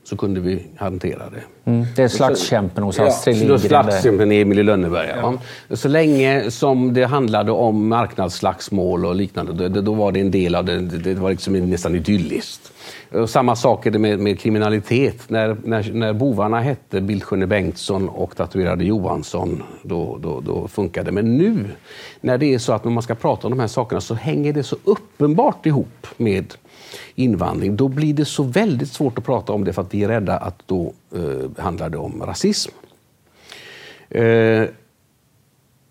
så 0.04 0.18
kunde 0.18 0.40
vi 0.40 0.66
hantera 0.76 1.30
det. 1.30 1.42
Mm, 1.66 1.86
det 1.96 2.04
är 2.04 2.08
slagskämpen 2.08 2.84
hos 2.84 3.00
Astrid 3.00 3.38
Lindgren. 3.38 3.60
Ja, 3.64 3.84
slagskämpen 3.84 4.32
Emil 4.32 4.60
i 4.60 4.64
Lönneberga. 4.64 5.18
Ja. 5.22 5.38
Så 5.76 5.88
länge 5.88 6.52
som 6.52 6.94
det 6.94 7.04
handlade 7.04 7.52
om 7.52 7.88
marknadsslagsmål 7.88 9.06
och 9.06 9.16
liknande, 9.16 9.70
då, 9.70 9.82
då 9.82 9.94
var 9.94 10.12
det 10.12 10.20
en 10.20 10.32
del 10.32 10.56
av 10.56 10.66
det. 10.66 10.80
Det 10.80 11.14
var 11.14 11.30
liksom 11.30 11.54
nästan 11.54 11.96
idylliskt. 11.96 12.72
Och 13.12 13.30
samma 13.30 13.56
sak 13.56 13.86
är 13.86 13.92
det 13.92 14.00
med, 14.00 14.20
med 14.20 14.40
kriminalitet. 14.40 15.30
När, 15.30 15.58
när, 15.64 15.94
när 15.94 16.14
bovarna 16.14 16.60
hette 16.60 17.02
Bildsköne 17.02 17.48
Bengtsson 17.48 18.10
och 18.10 18.36
tatuerade 18.36 18.84
Johansson, 18.84 19.64
då, 19.84 20.18
då, 20.22 20.40
då 20.40 20.68
funkade 20.68 21.06
det. 21.06 21.12
Men 21.12 21.38
nu, 21.38 21.66
när 22.22 22.38
det 22.38 22.54
är 22.54 22.60
så 22.60 22.74
att 22.74 22.84
när 22.84 22.92
man 22.92 23.04
ska 23.04 23.16
prata 23.16 23.48
om 23.48 23.52
de 23.52 23.60
här 23.60 23.68
sakerna 23.68 24.02
så 24.02 24.14
hänger 24.14 24.54
det 24.54 24.64
så 24.64 24.76
uppenbart 24.84 25.66
ihop 25.66 26.08
med 26.18 26.54
invandring, 27.16 27.76
då 27.76 27.88
blir 27.88 28.14
det 28.14 28.26
så 28.26 28.44
väldigt 28.44 28.92
svårt 28.92 29.18
att 29.18 29.26
prata 29.26 29.54
om 29.54 29.64
det 29.64 29.74
för 29.74 29.82
att 29.82 29.94
vi 29.94 30.04
är 30.04 30.08
rädda 30.08 30.38
att 30.38 30.64
då 30.66 30.94
Eh, 31.16 31.64
handlade 31.64 31.98
om 31.98 32.24
rasism. 32.26 32.72
Eh, 34.10 34.68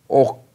och 0.07 0.50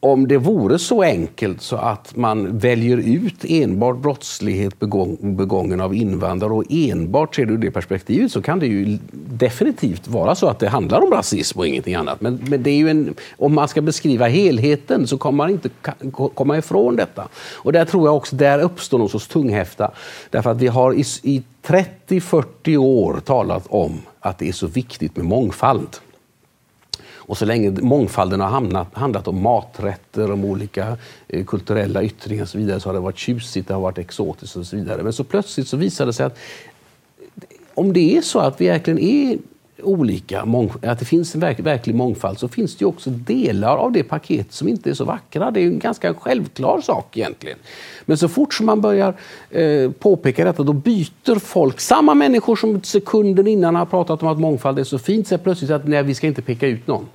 om 0.00 0.28
det 0.28 0.38
vore 0.38 0.78
så 0.78 1.02
enkelt 1.02 1.62
så 1.62 1.76
att 1.76 2.16
man 2.16 2.58
väljer 2.58 2.96
ut 2.96 3.44
enbart 3.44 3.96
brottslighet 3.96 4.78
begång, 4.78 5.36
begången 5.36 5.80
av 5.80 5.94
invandrare 5.94 6.52
och 6.52 6.64
enbart 6.70 7.34
ser 7.34 7.46
det 7.46 7.52
ur 7.52 7.58
det 7.58 7.70
perspektivet 7.70 8.32
så 8.32 8.42
kan 8.42 8.58
det 8.58 8.66
ju 8.66 8.98
definitivt 9.12 10.08
vara 10.08 10.34
så 10.34 10.46
att 10.48 10.58
det 10.58 10.68
handlar 10.68 11.00
om 11.00 11.10
rasism 11.10 11.58
och 11.58 11.66
ingenting 11.66 11.94
annat. 11.94 12.20
Men, 12.20 12.44
men 12.48 12.62
det 12.62 12.70
är 12.70 12.76
ju 12.76 12.88
en, 12.88 13.14
om 13.38 13.54
man 13.54 13.68
ska 13.68 13.80
beskriva 13.80 14.28
helheten 14.28 15.06
så 15.06 15.18
kommer 15.18 15.36
man 15.36 15.50
inte 15.50 15.68
komma 16.34 16.58
ifrån 16.58 16.96
detta. 16.96 17.28
Och 17.54 17.72
där 17.72 17.84
tror 17.84 18.08
jag 18.08 18.16
också 18.16 18.36
där 18.36 18.58
uppstår 18.58 18.98
någon 18.98 19.08
sorts 19.08 19.28
tunghäfta. 19.28 19.90
Därför 20.30 20.50
att 20.50 20.60
vi 20.60 20.66
har 20.66 20.94
i, 20.94 21.04
i 21.22 21.42
30-40 21.62 22.76
år 22.76 23.20
talat 23.24 23.66
om 23.68 23.98
att 24.20 24.38
det 24.38 24.48
är 24.48 24.52
så 24.52 24.66
viktigt 24.66 25.16
med 25.16 25.26
mångfald. 25.26 25.96
Och 27.30 27.38
så 27.38 27.44
länge 27.44 27.70
mångfalden 27.70 28.40
har 28.40 28.48
hamnat, 28.48 28.88
handlat 28.92 29.28
om 29.28 29.42
maträtter, 29.42 30.32
om 30.32 30.44
olika 30.44 30.96
eh, 31.28 31.44
kulturella 31.44 32.02
yttringar 32.02 32.42
och 32.42 32.48
så 32.48 32.58
vidare 32.58 32.80
så 32.80 32.88
har 32.88 32.94
det 32.94 33.00
varit 33.00 33.18
tjusigt, 33.18 33.68
det 33.68 33.74
har 33.74 33.80
varit 33.80 33.98
exotiskt 33.98 34.56
och 34.56 34.66
så 34.66 34.76
vidare. 34.76 35.02
Men 35.02 35.12
så 35.12 35.24
plötsligt 35.24 35.68
så 35.68 35.76
visade 35.76 36.08
det 36.08 36.12
sig 36.12 36.26
att 36.26 36.38
om 37.74 37.92
det 37.92 38.16
är 38.16 38.22
så 38.22 38.38
att 38.38 38.60
vi 38.60 38.68
verkligen 38.68 38.98
är 38.98 39.38
olika, 39.82 40.46
att 40.82 40.98
det 40.98 41.04
finns 41.04 41.34
en 41.34 41.40
verk, 41.40 41.60
verklig 41.60 41.94
mångfald 41.94 42.38
så 42.38 42.48
finns 42.48 42.76
det 42.76 42.84
också 42.84 43.10
delar 43.10 43.76
av 43.76 43.92
det 43.92 44.02
paket 44.02 44.52
som 44.52 44.68
inte 44.68 44.90
är 44.90 44.94
så 44.94 45.04
vackra. 45.04 45.50
Det 45.50 45.60
är 45.60 45.66
en 45.66 45.78
ganska 45.78 46.14
självklar 46.14 46.80
sak 46.80 47.16
egentligen. 47.16 47.58
Men 48.04 48.16
så 48.16 48.28
fort 48.28 48.54
som 48.54 48.66
man 48.66 48.80
börjar 48.80 49.14
eh, 49.50 49.90
påpeka 49.90 50.44
detta 50.44 50.62
då 50.62 50.72
byter 50.72 51.38
folk, 51.38 51.80
samma 51.80 52.14
människor 52.14 52.56
som 52.56 52.82
sekunden 52.82 53.46
innan 53.46 53.74
har 53.74 53.86
pratat 53.86 54.22
om 54.22 54.28
att 54.28 54.40
mångfald 54.40 54.78
är 54.78 54.84
så 54.84 54.98
fint, 54.98 55.28
säger 55.28 55.42
plötsligt 55.42 55.70
att 55.70 55.88
nej, 55.88 56.02
vi 56.02 56.14
ska 56.14 56.26
inte 56.26 56.42
peka 56.42 56.66
ut 56.66 56.86
någon. 56.86 57.06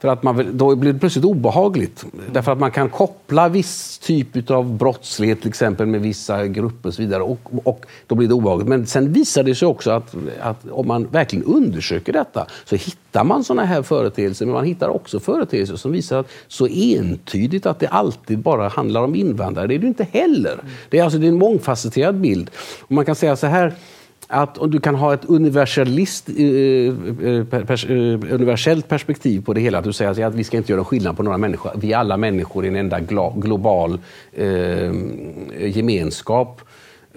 För 0.00 0.08
att 0.08 0.22
man, 0.22 0.50
då 0.52 0.76
blir 0.76 0.92
det 0.92 0.98
plötsligt 0.98 1.24
obehagligt. 1.24 2.04
Därför 2.32 2.52
att 2.52 2.58
man 2.58 2.70
kan 2.70 2.88
koppla 2.88 3.48
viss 3.48 3.98
typ 3.98 4.50
av 4.50 4.76
brottslighet 4.76 5.40
till 5.40 5.48
exempel 5.48 5.86
med 5.86 6.00
vissa 6.00 6.46
grupper 6.46 6.88
och 6.88 6.94
så 6.94 7.02
vidare. 7.02 7.22
Och, 7.22 7.40
och 7.64 7.86
då 8.06 8.14
blir 8.14 8.28
det 8.28 8.34
obehagligt. 8.34 8.68
Men 8.68 8.86
sen 8.86 9.12
visar 9.12 9.42
det 9.42 9.54
sig 9.54 9.68
också 9.68 9.90
att, 9.90 10.14
att, 10.40 10.70
om 10.70 10.86
man 10.86 11.06
verkligen 11.06 11.44
undersöker 11.44 12.12
detta 12.12 12.46
så 12.64 12.76
hittar 12.76 13.24
man 13.24 13.44
sådana 13.44 13.64
här 13.64 13.82
företeelser. 13.82 14.46
Men 14.46 14.54
man 14.54 14.64
hittar 14.64 14.88
också 14.88 15.20
företeelser 15.20 15.76
som 15.76 15.92
visar 15.92 16.18
att 16.18 16.30
så 16.48 16.66
entydigt 16.66 17.66
att 17.66 17.80
det 17.80 17.88
alltid 17.88 18.38
bara 18.38 18.68
handlar 18.68 19.02
om 19.02 19.14
invandrare. 19.14 19.66
Det 19.66 19.74
är 19.74 19.78
det 19.78 19.86
inte 19.86 20.06
heller. 20.12 20.60
Det 20.90 20.98
är 20.98 21.04
alltså 21.04 21.18
det 21.18 21.26
är 21.26 21.28
en 21.28 21.38
mångfacetterad 21.38 22.14
bild. 22.14 22.50
Och 22.80 22.92
man 22.92 23.04
kan 23.04 23.14
säga 23.14 23.36
så 23.36 23.46
här 23.46 23.74
att 24.28 24.58
om 24.58 24.70
du 24.70 24.80
kan 24.80 24.94
ha 24.94 25.14
ett 25.14 25.24
universalist, 25.24 26.28
eh, 26.28 26.36
eh 26.36 27.44
pers, 27.44 27.84
eh, 27.84 27.94
universellt 28.30 28.88
perspektiv 28.88 29.40
på 29.44 29.54
det 29.54 29.60
hela. 29.60 29.78
Att 29.78 29.84
du 29.84 29.92
säger 29.92 30.24
att 30.24 30.34
vi 30.34 30.44
ska 30.44 30.56
inte 30.56 30.72
göra 30.72 30.84
skillnad 30.84 31.16
på 31.16 31.22
några 31.22 31.38
människor. 31.38 31.72
Vi 31.74 31.92
är 31.92 31.96
alla 31.96 32.16
människor 32.16 32.64
i 32.64 32.68
en 32.68 32.76
enda 32.76 33.00
global 33.36 33.98
eh, 34.32 34.92
gemenskap. 35.66 36.60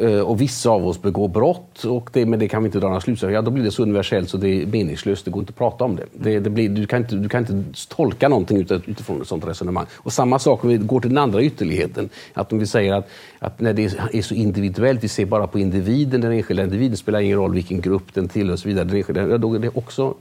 Eh, 0.02 0.20
och 0.20 0.42
vissa 0.42 0.70
av 0.70 0.88
oss 0.88 1.02
begår 1.02 1.28
brott, 1.28 1.84
och 1.84 2.10
det, 2.14 2.26
men 2.26 2.40
det 2.40 2.48
kan 2.48 2.64
vi 2.64 2.68
inte 2.68 2.80
dra 2.80 2.88
några 2.88 3.02
slutsatser 3.02 3.34
ja, 3.34 3.42
Då 3.42 3.52
blir 3.52 3.64
det 3.64 3.72
så 3.72 3.84
universellt 3.84 4.30
så 4.30 4.38
det 4.38 4.50
är 4.50 4.66
meningslöst, 4.66 5.26
det 5.26 5.32
går 5.32 5.40
inte 5.40 5.50
att 5.50 5.58
prata 5.58 5.84
om 5.84 5.96
det. 5.96 6.06
det, 6.14 6.40
det 6.40 6.50
blir, 6.50 6.70
du, 6.70 6.88
kan 6.88 7.02
inte, 7.02 7.16
du 7.16 7.30
kan 7.30 7.40
inte 7.42 7.80
tolka 7.88 8.30
någonting 8.30 8.58
utifrån 8.58 9.22
ett 9.22 9.28
sådant 9.28 9.48
resonemang. 9.48 9.86
Och 9.94 10.14
samma 10.14 10.40
sak 10.40 10.64
om 10.64 10.70
vi 10.70 10.78
går 10.78 11.00
till 11.00 11.10
den 11.10 11.18
andra 11.18 11.44
ytterligheten. 11.44 12.10
Att 12.34 12.54
om 12.54 12.60
vi 12.60 12.68
säger 12.68 12.94
att, 12.94 13.10
att 13.40 13.60
när 13.60 13.74
det 13.74 13.84
är 14.14 14.22
så 14.22 14.34
individuellt, 14.34 15.04
vi 15.04 15.08
ser 15.08 15.26
bara 15.26 15.48
på 15.48 15.60
individen, 15.60 16.22
den 16.22 16.32
enskilda 16.32 16.64
individen, 16.64 16.98
spelar 16.98 17.20
ingen 17.20 17.38
roll 17.38 17.54
vilken 17.54 17.82
grupp 17.82 18.14
den 18.14 18.28
tillhör 18.28 18.54
och 18.54 18.60
så 18.60 18.68
vidare. 18.68 18.86
Den 18.86 18.98
enskilda, 18.98 19.38
då 19.38 19.54
är 19.54 19.60
det 19.60 19.70
också 19.74 20.16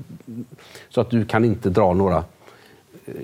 så 0.88 1.00
att 1.00 1.10
du 1.10 1.24
kan 1.24 1.44
inte 1.44 1.70
dra 1.70 1.94
några 1.94 2.24
eh, 3.06 3.14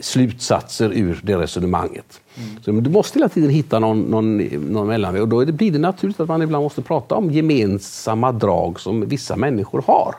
slutsatser 0.00 0.92
ur 0.94 1.20
det 1.22 1.36
resonemanget. 1.36 2.20
Mm. 2.36 2.62
Så, 2.62 2.70
du 2.70 2.90
måste 2.90 3.18
hela 3.18 3.28
tiden 3.28 3.50
hitta 3.50 3.78
någon, 3.78 4.00
någon, 4.00 4.38
någon 4.72 4.86
mellanväg 4.86 5.22
och 5.22 5.28
då 5.28 5.44
blir 5.44 5.70
det 5.70 5.78
naturligt 5.78 6.20
att 6.20 6.28
man 6.28 6.42
ibland 6.42 6.62
måste 6.62 6.82
prata 6.82 7.14
om 7.14 7.30
gemensamma 7.30 8.32
drag 8.32 8.80
som 8.80 9.08
vissa 9.08 9.36
människor 9.36 9.84
har. 9.86 10.14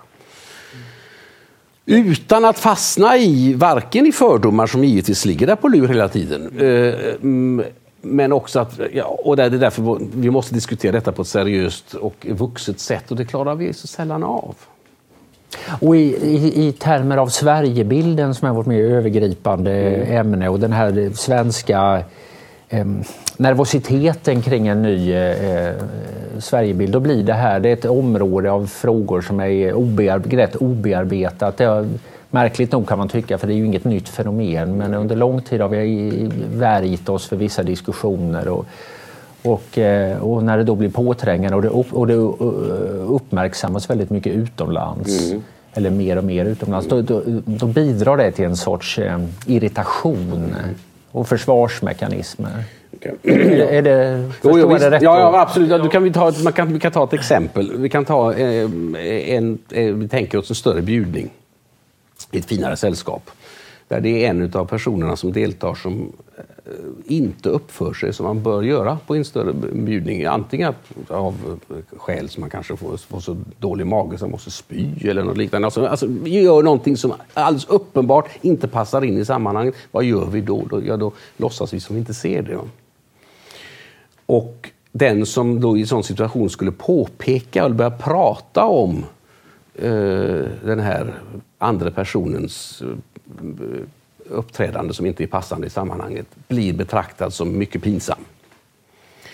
Mm. 1.88 2.08
Utan 2.08 2.46
att 2.46 2.60
fastna 2.60 3.18
i 3.18 3.54
varken 3.54 4.06
i 4.06 4.12
fördomar 4.12 4.68
som 4.68 4.84
givetvis 4.84 5.26
ligger 5.26 5.48
där 5.48 5.56
på 5.56 5.68
lur 5.68 5.88
hela 5.88 6.08
tiden. 6.08 6.60
Eh, 6.60 7.16
mm. 7.22 7.66
Men 8.02 8.34
också 8.34 8.60
att, 8.60 8.80
ja, 8.94 9.06
och 9.06 9.36
det 9.36 9.44
är 9.44 9.50
därför 9.50 10.00
vi 10.16 10.30
måste 10.30 10.54
diskutera 10.54 10.92
detta 10.92 11.12
på 11.12 11.22
ett 11.22 11.28
seriöst 11.28 11.94
och 11.94 12.28
vuxet 12.30 12.80
sätt 12.80 13.12
och 13.12 13.18
det 13.18 13.26
klarar 13.26 13.56
vi 13.56 13.74
så 13.74 13.88
sällan 13.88 14.24
av. 14.24 14.56
Och 15.82 15.96
i, 15.96 16.00
i, 16.00 16.68
i, 16.68 16.72
termer 16.72 17.18
av 17.18 17.28
Sverigebilden 17.28 18.36
som 18.36 18.48
är 18.48 18.54
vårt 18.54 18.66
mer 18.66 18.82
övergripande 18.82 19.72
mm. 19.72 20.18
ämne 20.18 20.50
och 20.50 20.60
den 20.60 20.74
här 20.74 21.12
svenska 21.16 22.04
eh, 22.70 22.86
nervositeten 23.38 24.42
kring 24.42 24.68
en 24.68 24.82
ny 24.82 25.14
eh, 25.14 25.74
Sverigebild, 26.40 26.94
då 26.94 27.00
blir 27.00 27.24
det 27.24 27.34
här 27.34 27.60
det 27.60 27.70
är 27.70 27.74
ett 27.74 27.86
område 27.86 28.52
av 28.52 28.68
frågor 28.68 29.22
som 29.22 29.40
är 29.40 29.74
obearb 29.74 30.34
rätt 30.34 30.56
obearbetat. 30.56 31.62
Är, 31.62 31.88
märkligt 32.30 32.72
nog 32.72 32.88
kan 32.88 32.98
man 32.98 33.10
tycka, 33.10 33.38
för 33.38 33.48
det 33.48 33.54
är 33.54 33.56
ju 33.56 33.66
inget 33.66 33.86
nytt 33.86 34.10
fenomen, 34.10 34.78
men 34.78 34.94
under 34.94 35.16
lång 35.16 35.42
tid 35.42 35.62
har 35.62 35.70
vi 35.70 36.12
värjt 36.54 37.10
oss 37.10 37.28
för 37.28 37.36
vissa 37.36 37.64
diskussioner. 37.64 38.48
Och, 38.48 38.66
och, 39.46 39.78
eh, 39.78 40.24
och, 40.24 40.44
när 40.44 40.58
det 40.58 40.64
då 40.64 40.76
blir 40.76 40.90
påträngande 40.90 41.56
och 41.56 41.62
det, 41.62 41.70
och 41.70 42.08
det 42.08 42.14
eh, 42.14 43.14
uppmärksammas 43.14 43.90
väldigt 43.90 44.10
mycket 44.10 44.34
utomlands, 44.34 45.32
mm. 45.32 45.44
eller 45.74 45.90
mer 45.90 46.18
och 46.18 46.24
mer 46.24 46.46
utomlands, 46.46 46.88
då, 46.88 47.02
då, 47.02 47.22
då, 47.46 47.66
bidrar 47.66 48.18
det 48.18 48.32
till 48.32 48.46
en 48.46 48.56
sorts 48.56 49.00
eh, 49.00 49.20
irritation 49.46 50.56
och 51.12 51.28
försvarsmekanismer. 51.28 52.64
Okay. 52.94 53.12
Är, 53.24 53.60
är 53.60 53.82
det, 53.82 54.32
jo, 54.44 54.60
jo, 54.60 54.78
det 54.78 54.92
rätt? 54.92 55.02
Ja, 55.02 55.20
ja, 55.20 55.40
absolut. 55.42 55.84
Du 55.84 55.90
kan 55.90 56.04
vi, 56.04 56.14
ta, 56.14 56.34
man 56.44 56.54
kan, 56.54 56.74
vi 56.74 56.80
kan 56.80 56.92
ta 56.92 57.04
ett 57.04 57.14
exempel. 57.14 57.78
Vi 57.78 57.90
kan 57.90 58.06
ta 58.06 58.34
en, 58.34 58.96
en, 58.96 59.60
vi 60.00 60.08
tänker 60.08 60.38
oss 60.38 60.50
en 60.50 60.56
större 60.56 60.82
bjudning 60.82 61.30
i 62.32 62.38
ett 62.38 62.46
finare 62.46 62.78
sällskap. 62.78 63.30
Där 63.88 64.02
det 64.02 64.26
är 64.26 64.30
en 64.30 64.54
av 64.54 64.66
personerna 64.66 65.16
som 65.16 65.32
deltar 65.32 65.76
som 65.76 66.12
eh, 66.38 66.74
inte 67.06 67.50
uppför 67.50 67.94
sig 67.94 68.14
som 68.14 68.26
man 68.26 68.44
bör 68.44 68.64
göra 68.64 68.98
på 69.08 69.16
en 69.16 69.26
större 69.26 69.54
bjudning. 69.74 70.26
Antingen 70.26 70.74
av 71.08 71.60
eh, 71.70 71.98
skäl 71.98 72.30
som 72.30 72.42
man 72.42 72.50
kanske 72.50 72.76
får, 72.78 72.98
får 72.98 73.20
så 73.20 73.38
dålig 73.60 73.88
mage 73.88 74.18
som 74.18 74.26
man 74.26 74.32
måste 74.32 74.52
spy 74.52 75.10
eller 75.10 75.24
något 75.24 75.38
liknande. 75.38 75.68
Alltså, 75.68 75.88
alltså, 75.88 76.08
gör 76.26 76.64
någonting 76.64 76.98
som 76.98 77.14
alldeles 77.34 77.66
uppenbart 77.66 78.30
inte 78.42 78.68
passar 78.68 79.04
in 79.04 79.18
i 79.18 79.26
sammanhanget. 79.26 79.76
Vad 79.92 80.04
gör 80.04 80.26
vi 80.26 80.42
då? 80.42 80.66
Då, 80.70 80.86
ja, 80.86 80.98
då 80.98 81.12
låtsas 81.38 81.74
vi 81.74 81.80
som 81.80 81.96
vi 81.96 82.00
inte 82.00 82.14
ser 82.14 82.42
det. 82.42 82.60
Och 84.26 84.70
den 84.92 85.26
som 85.26 85.62
då 85.62 85.78
i 85.78 85.82
en 85.82 85.88
sån 85.88 86.04
situation 86.04 86.50
skulle 86.50 86.72
påpeka 86.72 87.64
eller 87.66 87.76
börja 87.76 87.92
prata 87.92 88.66
om 88.66 89.06
eh, 89.76 90.46
den 90.64 90.80
här 90.80 91.14
andra 91.58 91.92
personens 91.92 92.82
eh, 92.82 92.88
uppträdande 94.30 94.94
som 94.94 95.06
inte 95.06 95.24
är 95.24 95.28
passande 95.28 95.68
i 95.68 95.70
sammanhanget 95.70 96.28
blir 96.48 96.74
betraktad 96.74 97.34
som 97.34 97.58
mycket 97.58 97.84
pinsam. 97.84 98.20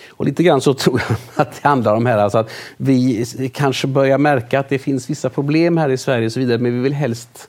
Och 0.08 0.24
lite 0.24 0.42
grann 0.42 0.60
så 0.60 0.74
tror 0.74 1.02
jag 1.08 1.16
att 1.34 1.62
det 1.62 1.68
handlar 1.68 1.94
om 1.94 2.06
här, 2.06 2.18
alltså 2.18 2.38
att 2.38 2.50
vi 2.76 3.24
kanske 3.54 3.86
börjar 3.86 4.18
märka 4.18 4.60
att 4.60 4.68
det 4.68 4.78
finns 4.78 5.10
vissa 5.10 5.30
problem 5.30 5.76
här 5.76 5.88
i 5.88 5.98
Sverige 5.98 6.26
och 6.26 6.32
så 6.32 6.40
vidare, 6.40 6.58
men 6.58 6.74
vi 6.74 6.80
vill 6.80 6.94
helst 6.94 7.48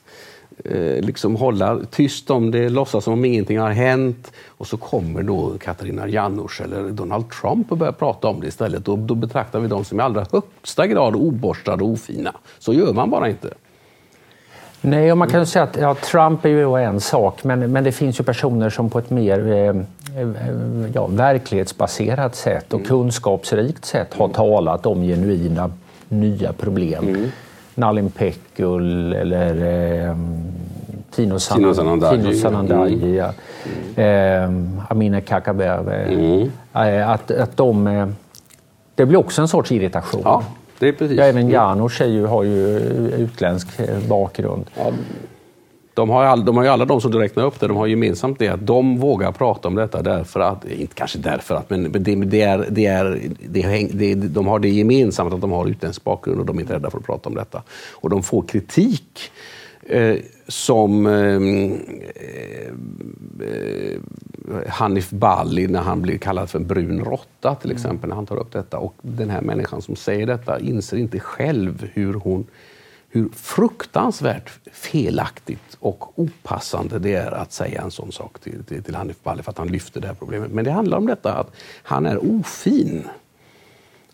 eh, 0.64 1.02
liksom 1.02 1.36
hålla 1.36 1.80
tyst 1.90 2.30
om 2.30 2.50
det, 2.50 2.68
låtsas 2.68 3.04
som 3.04 3.12
om 3.12 3.24
ingenting 3.24 3.58
har 3.58 3.70
hänt. 3.70 4.32
Och 4.46 4.66
så 4.66 4.76
kommer 4.76 5.22
då 5.22 5.58
Katarina 5.58 6.08
Janouch 6.08 6.60
eller 6.60 6.90
Donald 6.90 7.30
Trump 7.30 7.72
och 7.72 7.78
börjar 7.78 7.92
prata 7.92 8.28
om 8.28 8.40
det 8.40 8.46
istället. 8.46 8.88
Och 8.88 8.98
då 8.98 9.14
betraktar 9.14 9.60
vi 9.60 9.68
dem 9.68 9.84
som 9.84 10.00
i 10.00 10.02
allra 10.02 10.26
högsta 10.32 10.86
grad 10.86 11.16
oborstade 11.16 11.84
och 11.84 11.90
ofina. 11.90 12.34
Så 12.58 12.74
gör 12.74 12.92
man 12.92 13.10
bara 13.10 13.28
inte. 13.28 13.54
Nej, 14.86 15.12
och 15.12 15.18
man 15.18 15.28
kan 15.28 15.46
säga 15.46 15.62
att 15.62 15.76
ja, 15.76 15.94
Trump 15.94 16.44
är 16.44 16.48
ju 16.48 16.76
en 16.76 17.00
sak, 17.00 17.44
men, 17.44 17.72
men 17.72 17.84
det 17.84 17.92
finns 17.92 18.20
ju 18.20 18.24
personer 18.24 18.70
som 18.70 18.90
på 18.90 18.98
ett 18.98 19.10
mer 19.10 19.48
eh, 19.48 19.68
eh, 20.20 20.28
ja, 20.94 21.06
verklighetsbaserat 21.06 22.34
sätt 22.34 22.72
och 22.72 22.80
mm. 22.80 22.88
kunskapsrikt 22.88 23.84
sätt 23.84 24.14
har 24.14 24.28
talat 24.28 24.86
om 24.86 25.02
genuina 25.02 25.70
nya 26.08 26.52
problem. 26.52 27.08
Mm. 27.08 27.30
Nalin 27.74 28.10
Pekgul 28.10 29.12
eller 29.12 29.54
eh, 30.08 30.16
Tino, 31.10 31.38
San 31.38 31.58
Tino 31.58 31.74
Sanandaji, 31.74 32.22
Tino 32.22 32.34
Sanandaji 32.34 32.94
mm. 32.94 33.14
ja. 33.14 33.32
mm. 33.96 34.78
eh, 34.78 34.90
Amina 34.90 35.20
Kakabaveh. 35.20 36.12
Mm. 36.12 36.50
Eh, 36.74 37.10
att, 37.10 37.30
att 37.30 37.56
de, 37.56 37.86
eh, 37.86 38.08
det 38.94 39.06
blir 39.06 39.18
också 39.18 39.42
en 39.42 39.48
sorts 39.48 39.72
irritation. 39.72 40.20
Ja. 40.24 40.42
Det 40.84 40.88
är 40.88 40.92
precis. 40.92 41.18
Ja, 41.18 41.24
även 41.24 41.48
Janosch 41.48 42.00
har 42.28 42.42
ju 42.42 42.78
utländsk 43.18 43.80
eh, 43.80 44.08
bakgrund. 44.08 44.64
Ja, 44.76 44.92
de 45.94 46.10
har, 46.10 46.24
all, 46.24 46.44
de 46.44 46.56
har 46.56 46.64
ju 46.64 46.70
alla 46.70 46.84
de 46.84 47.00
som 47.00 47.10
du 47.10 47.18
räknar 47.18 47.44
upp 47.44 47.60
det, 47.60 47.66
de 47.66 47.76
har 47.76 47.86
gemensamt 47.86 48.38
det 48.38 48.48
att 48.48 48.66
de 48.66 48.98
vågar 48.98 49.32
prata 49.32 49.68
om 49.68 49.74
detta 49.74 50.02
därför 50.02 50.40
att, 50.40 50.64
inte 50.64 50.94
kanske 50.94 51.18
därför 51.18 51.54
att, 51.54 51.70
men 51.70 51.92
det, 51.92 52.14
det 52.14 52.42
är, 52.42 52.66
det 52.70 52.86
är, 52.86 53.20
det, 53.48 54.14
det, 54.14 54.14
de 54.14 54.46
har 54.46 54.58
det 54.58 54.68
gemensamt 54.68 55.34
att 55.34 55.40
de 55.40 55.52
har 55.52 55.66
utländsk 55.66 56.04
bakgrund 56.04 56.40
och 56.40 56.46
de 56.46 56.56
är 56.56 56.60
inte 56.60 56.74
rädda 56.74 56.90
för 56.90 56.98
att 56.98 57.06
prata 57.06 57.28
om 57.28 57.34
detta. 57.34 57.62
Och 57.92 58.10
de 58.10 58.22
får 58.22 58.42
kritik 58.42 59.30
eh, 59.86 60.16
som 60.48 61.06
ehm, 61.06 61.72
eh, 62.14 62.68
eh, 63.48 63.98
Hanif 64.68 65.10
Bali 65.10 65.68
när 65.68 65.80
han 65.80 66.02
blir 66.02 66.18
kallad 66.18 66.50
för 66.50 66.58
en 66.58 66.66
brun 66.66 67.04
råtta 67.04 67.54
till 67.54 67.70
mm. 67.70 67.76
exempel, 67.76 68.08
när 68.08 68.16
han 68.16 68.26
tar 68.26 68.36
upp 68.36 68.52
detta. 68.52 68.78
Och 68.78 68.94
den 69.02 69.30
här 69.30 69.40
människan 69.40 69.82
som 69.82 69.96
säger 69.96 70.26
detta 70.26 70.60
inser 70.60 70.96
inte 70.96 71.20
själv 71.20 71.90
hur 71.92 72.14
hon 72.14 72.46
hur 73.08 73.28
fruktansvärt 73.28 74.50
felaktigt 74.72 75.76
och 75.80 76.18
opassande 76.18 76.98
det 76.98 77.14
är 77.14 77.30
att 77.32 77.52
säga 77.52 77.82
en 77.82 77.90
sån 77.90 78.12
sak 78.12 78.38
till, 78.38 78.64
till, 78.64 78.82
till 78.82 78.94
Hanif 78.94 79.22
Bali 79.22 79.42
för 79.42 79.50
att 79.50 79.58
han 79.58 79.68
lyfter 79.68 80.00
det 80.00 80.06
här 80.06 80.14
problemet. 80.14 80.50
Men 80.50 80.64
det 80.64 80.70
handlar 80.70 80.98
om 80.98 81.06
detta 81.06 81.34
att 81.34 81.52
han 81.82 82.06
är 82.06 82.38
ofin. 82.38 83.08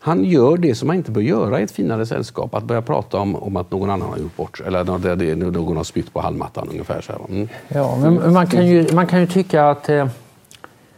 Han 0.02 0.25
gör 0.25 0.57
det 0.57 0.75
som 0.75 0.87
man 0.87 0.97
inte 0.97 1.11
bör 1.11 1.21
göra 1.21 1.61
i 1.61 1.62
ett 1.62 1.71
finare 1.71 2.07
sällskap, 2.07 2.54
att 2.54 2.64
börja 2.64 2.83
prata 2.83 3.19
om, 3.19 3.37
om 3.37 3.57
att 3.57 3.71
någon 3.71 3.90
annan 3.90 4.09
har 4.09 4.19
gjort 4.19 4.37
bort 4.37 4.59
sig, 4.59 4.66
eller 4.66 4.78
att 4.80 4.87
någon 5.54 5.76
har 5.76 5.85
spytt 5.85 6.12
på 6.12 6.21
hallmattan 6.21 6.69
ungefär. 6.71 7.00
Så 7.00 7.12
mm. 7.28 7.49
Ja, 7.69 7.97
men 7.97 8.33
man 8.33 8.47
kan 8.47 8.66
ju, 8.66 8.92
man 8.92 9.07
kan 9.07 9.21
ju 9.21 9.26
tycka 9.26 9.71
att 9.71 9.88
eh, 9.88 10.07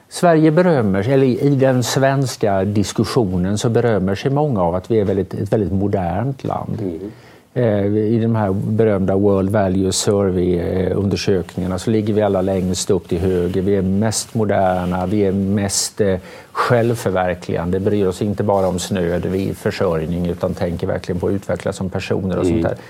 Sverige 0.09 0.51
berömmer 0.51 1.03
sig, 1.03 1.13
eller 1.13 1.27
i 1.27 1.55
den 1.55 1.83
svenska 1.83 2.65
diskussionen 2.65 3.59
så 3.59 3.69
berömmer 3.69 4.15
sig 4.15 4.31
många 4.31 4.63
av 4.63 4.75
att 4.75 4.91
vi 4.91 5.01
är 5.01 5.05
väldigt, 5.05 5.35
ett 5.35 5.53
väldigt 5.53 5.73
modernt 5.73 6.45
land. 6.45 6.81
Mm. 6.81 7.11
Eh, 7.55 7.87
I 7.87 8.19
de 8.23 8.37
här 8.37 8.53
berömda 8.53 9.17
World 9.17 9.51
Value 9.51 9.93
Survey-undersökningarna 9.93 11.79
så 11.79 11.91
ligger 11.91 12.15
vi 12.15 12.23
alla 12.23 12.43
längst 12.43 12.91
upp 12.91 13.09
till 13.09 13.19
höger. 13.19 13.63
Vi 13.63 13.77
är 13.77 13.83
mest 13.83 14.35
moderna, 14.35 15.07
vi 15.07 15.25
är 15.25 15.33
mest 15.33 16.01
eh, 16.01 16.19
självförverkligande, 16.53 17.81
bryr 17.81 18.07
oss 18.07 18.23
inte 18.23 18.43
bara 18.43 18.69
om 18.69 18.79
snöd 18.79 19.27
vid 19.27 19.57
försörjning 19.57 20.27
utan 20.27 20.55
tänker 20.55 20.87
verkligen 20.87 21.21
på 21.21 21.27
att 21.27 21.33
utvecklas 21.33 21.77
som 21.77 21.91
personer 21.91 22.39
och 22.39 22.45
mm. 22.45 22.63
sånt 22.63 22.63
där. 22.63 22.85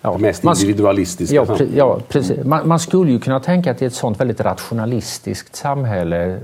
Ja, 0.00 0.18
mest 0.18 0.44
individualistiska. 0.44 1.34
Ja, 1.34 1.46
pre, 1.46 1.66
ja 1.74 2.00
precis. 2.08 2.44
Man, 2.44 2.68
man, 2.68 2.78
skulle 2.78 3.12
ju 3.12 3.18
kunna 3.18 3.40
tänka 3.40 3.70
att 3.70 3.82
i 3.82 3.84
ett 3.84 3.94
sånt 3.94 4.20
väldigt 4.20 4.40
rationalistiskt 4.40 5.56
samhälle 5.56 6.38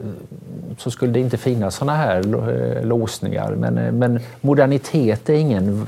så 0.78 0.90
skulle 0.90 1.12
det 1.12 1.20
inte 1.20 1.36
finnas 1.36 1.74
såna 1.74 1.96
här 1.96 2.18
eh, 2.18 2.86
låsningar. 2.86 3.54
Men, 3.54 3.78
eh, 3.78 3.92
men 3.92 4.20
modernitet 4.40 5.28
är 5.28 5.34
ingen 5.34 5.86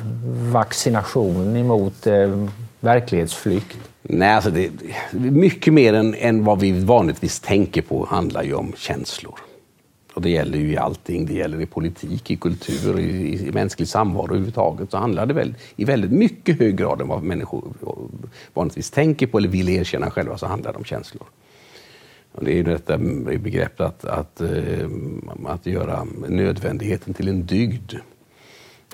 vaccination 0.52 1.56
emot 1.56 2.06
eh, 2.06 2.47
verklighetsflykt. 2.80 3.78
Nej, 4.02 4.35
alltså 4.35 4.50
det, 4.50 4.71
mycket 5.12 5.73
mer 5.73 5.94
än, 5.94 6.14
än 6.14 6.44
vad 6.44 6.61
vi 6.61 6.85
vanligtvis 6.85 7.40
tänker 7.40 7.83
på 7.83 8.06
handlar 8.11 8.42
ju 8.42 8.54
om 8.54 8.73
känslor. 8.76 9.38
Och 10.14 10.23
det 10.23 10.30
gäller 10.30 10.59
ju 10.59 10.73
i 10.73 10.76
allting. 10.76 11.26
Det 11.26 11.35
gäller 11.35 11.61
i 11.61 11.66
politik, 11.66 12.30
i 12.30 12.37
kultur, 12.37 12.99
i, 13.00 13.47
i 13.49 13.52
mänsklig 13.52 13.88
samvaro 13.88 14.25
överhuvudtaget. 14.25 14.90
Så 14.90 14.97
handlar 14.97 15.26
det 15.26 15.35
väl 15.35 15.54
i 15.76 15.85
väldigt 15.85 16.11
mycket 16.11 16.59
hög 16.59 16.76
grad 16.76 17.00
än 17.00 17.09
vad 17.09 17.23
människor 17.23 17.64
vanligtvis 18.54 18.90
tänker 18.90 19.26
på 19.26 19.38
eller 19.38 19.49
vill 19.49 19.68
erkänna 19.68 20.11
själva, 20.11 20.38
så 20.38 20.47
handlar 20.47 20.73
det 20.73 20.78
om 20.78 20.85
känslor. 20.85 21.26
Och 22.33 22.44
det 22.44 22.52
är 22.52 22.56
ju 22.56 22.62
detta 22.62 22.99
begreppet 22.99 23.80
att, 23.80 24.04
att, 24.04 24.40
eh, 24.40 24.88
att 25.47 25.66
göra 25.66 26.06
nödvändigheten 26.28 27.14
till 27.14 27.28
en 27.28 27.47
dygd. 27.47 27.92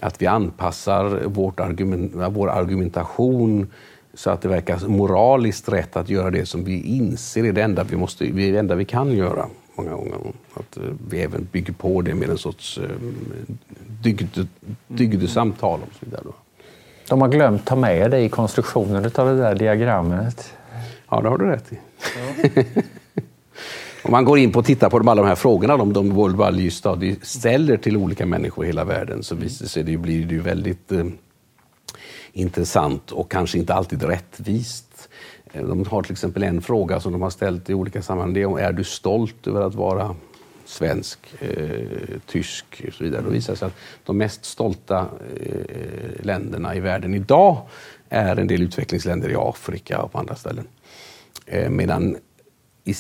Att 0.00 0.22
vi 0.22 0.26
anpassar 0.26 1.24
vårt 1.24 1.60
argument, 1.60 2.12
vår 2.14 2.50
argumentation 2.50 3.66
så 4.14 4.30
att 4.30 4.42
det 4.42 4.48
verkar 4.48 4.88
moraliskt 4.88 5.68
rätt 5.68 5.96
att 5.96 6.08
göra 6.08 6.30
det 6.30 6.46
som 6.46 6.64
vi 6.64 6.82
inser 6.82 7.44
är 7.44 7.52
det 7.52 7.62
enda 7.62 7.84
vi, 7.84 7.96
måste, 7.96 8.24
det 8.24 8.56
enda 8.56 8.74
vi 8.74 8.84
kan 8.84 9.12
göra 9.12 9.46
många 9.80 9.96
gånger. 9.96 10.32
Att 10.54 10.76
eh, 10.76 10.82
vi 11.08 11.20
även 11.20 11.48
bygger 11.52 11.72
på 11.72 12.02
det 12.02 12.14
med 12.14 12.30
en 12.30 12.38
sorts 12.38 12.78
eh, 12.78 12.84
dygd, 14.02 14.38
dygdesamtal 14.88 15.80
och 15.82 15.94
så 16.00 16.06
vidare. 16.06 16.22
De 17.08 17.20
har 17.20 17.28
glömt 17.28 17.66
ta 17.66 17.76
med 17.76 18.10
det 18.10 18.20
i 18.20 18.28
konstruktionen 18.28 19.04
av 19.14 19.26
det 19.26 19.36
där 19.36 19.54
diagrammet. 19.54 20.54
Ja, 21.08 21.20
det 21.20 21.28
har 21.28 21.38
du 21.38 21.46
rätt 21.46 21.72
i. 21.72 21.78
Ja. 22.54 22.62
Om 24.02 24.10
man 24.10 24.24
går 24.24 24.38
in 24.38 24.52
på 24.52 24.58
och 24.58 24.64
tittar 24.64 24.90
på 24.90 24.98
de, 24.98 25.08
alla 25.08 25.22
de 25.22 25.28
här 25.28 25.34
frågorna 25.34 25.76
de, 25.76 25.92
de 25.92 26.10
World 26.10 26.36
Value 26.36 26.70
Study 26.70 27.16
ställer 27.22 27.76
till 27.76 27.96
olika 27.96 28.26
människor 28.26 28.64
i 28.64 28.66
hela 28.66 28.84
världen 28.84 29.22
så 29.22 29.34
visar 29.34 29.66
sig 29.66 29.82
det, 29.82 29.96
blir 29.96 30.26
det 30.26 30.34
ju 30.34 30.40
väldigt 30.40 30.92
eh, 30.92 31.04
intressant 32.32 33.10
och 33.10 33.30
kanske 33.30 33.58
inte 33.58 33.74
alltid 33.74 34.02
rättvist. 34.02 35.08
Eh, 35.52 35.64
de 35.64 35.86
har 35.86 36.02
till 36.02 36.12
exempel 36.12 36.42
en 36.42 36.62
fråga 36.62 37.00
som 37.00 37.12
de 37.12 37.22
har 37.22 37.30
ställt 37.30 37.70
i 37.70 37.74
olika 37.74 38.02
sammanhang. 38.02 38.34
Det 38.34 38.42
är, 38.42 38.58
är 38.58 38.72
du 38.72 38.84
stolt 38.84 39.46
över 39.46 39.60
att 39.60 39.74
vara 39.74 40.16
svensk, 40.64 41.18
eh, 41.40 42.18
tysk 42.26 42.82
och 42.88 42.94
så 42.94 43.04
vidare. 43.04 43.22
Då 43.22 43.30
visar 43.30 43.52
det 43.52 43.58
sig 43.58 43.66
att 43.66 43.76
de 44.04 44.18
mest 44.18 44.44
stolta 44.44 45.08
eh, 45.40 46.24
länderna 46.24 46.74
i 46.74 46.80
världen 46.80 47.14
idag 47.14 47.58
är 48.08 48.36
en 48.36 48.46
del 48.46 48.62
utvecklingsländer 48.62 49.30
i 49.30 49.34
Afrika 49.38 50.02
och 50.02 50.12
på 50.12 50.18
andra 50.18 50.36
ställen. 50.36 50.68
Eh, 51.46 51.70
medan 51.70 52.16
i, 52.84 52.94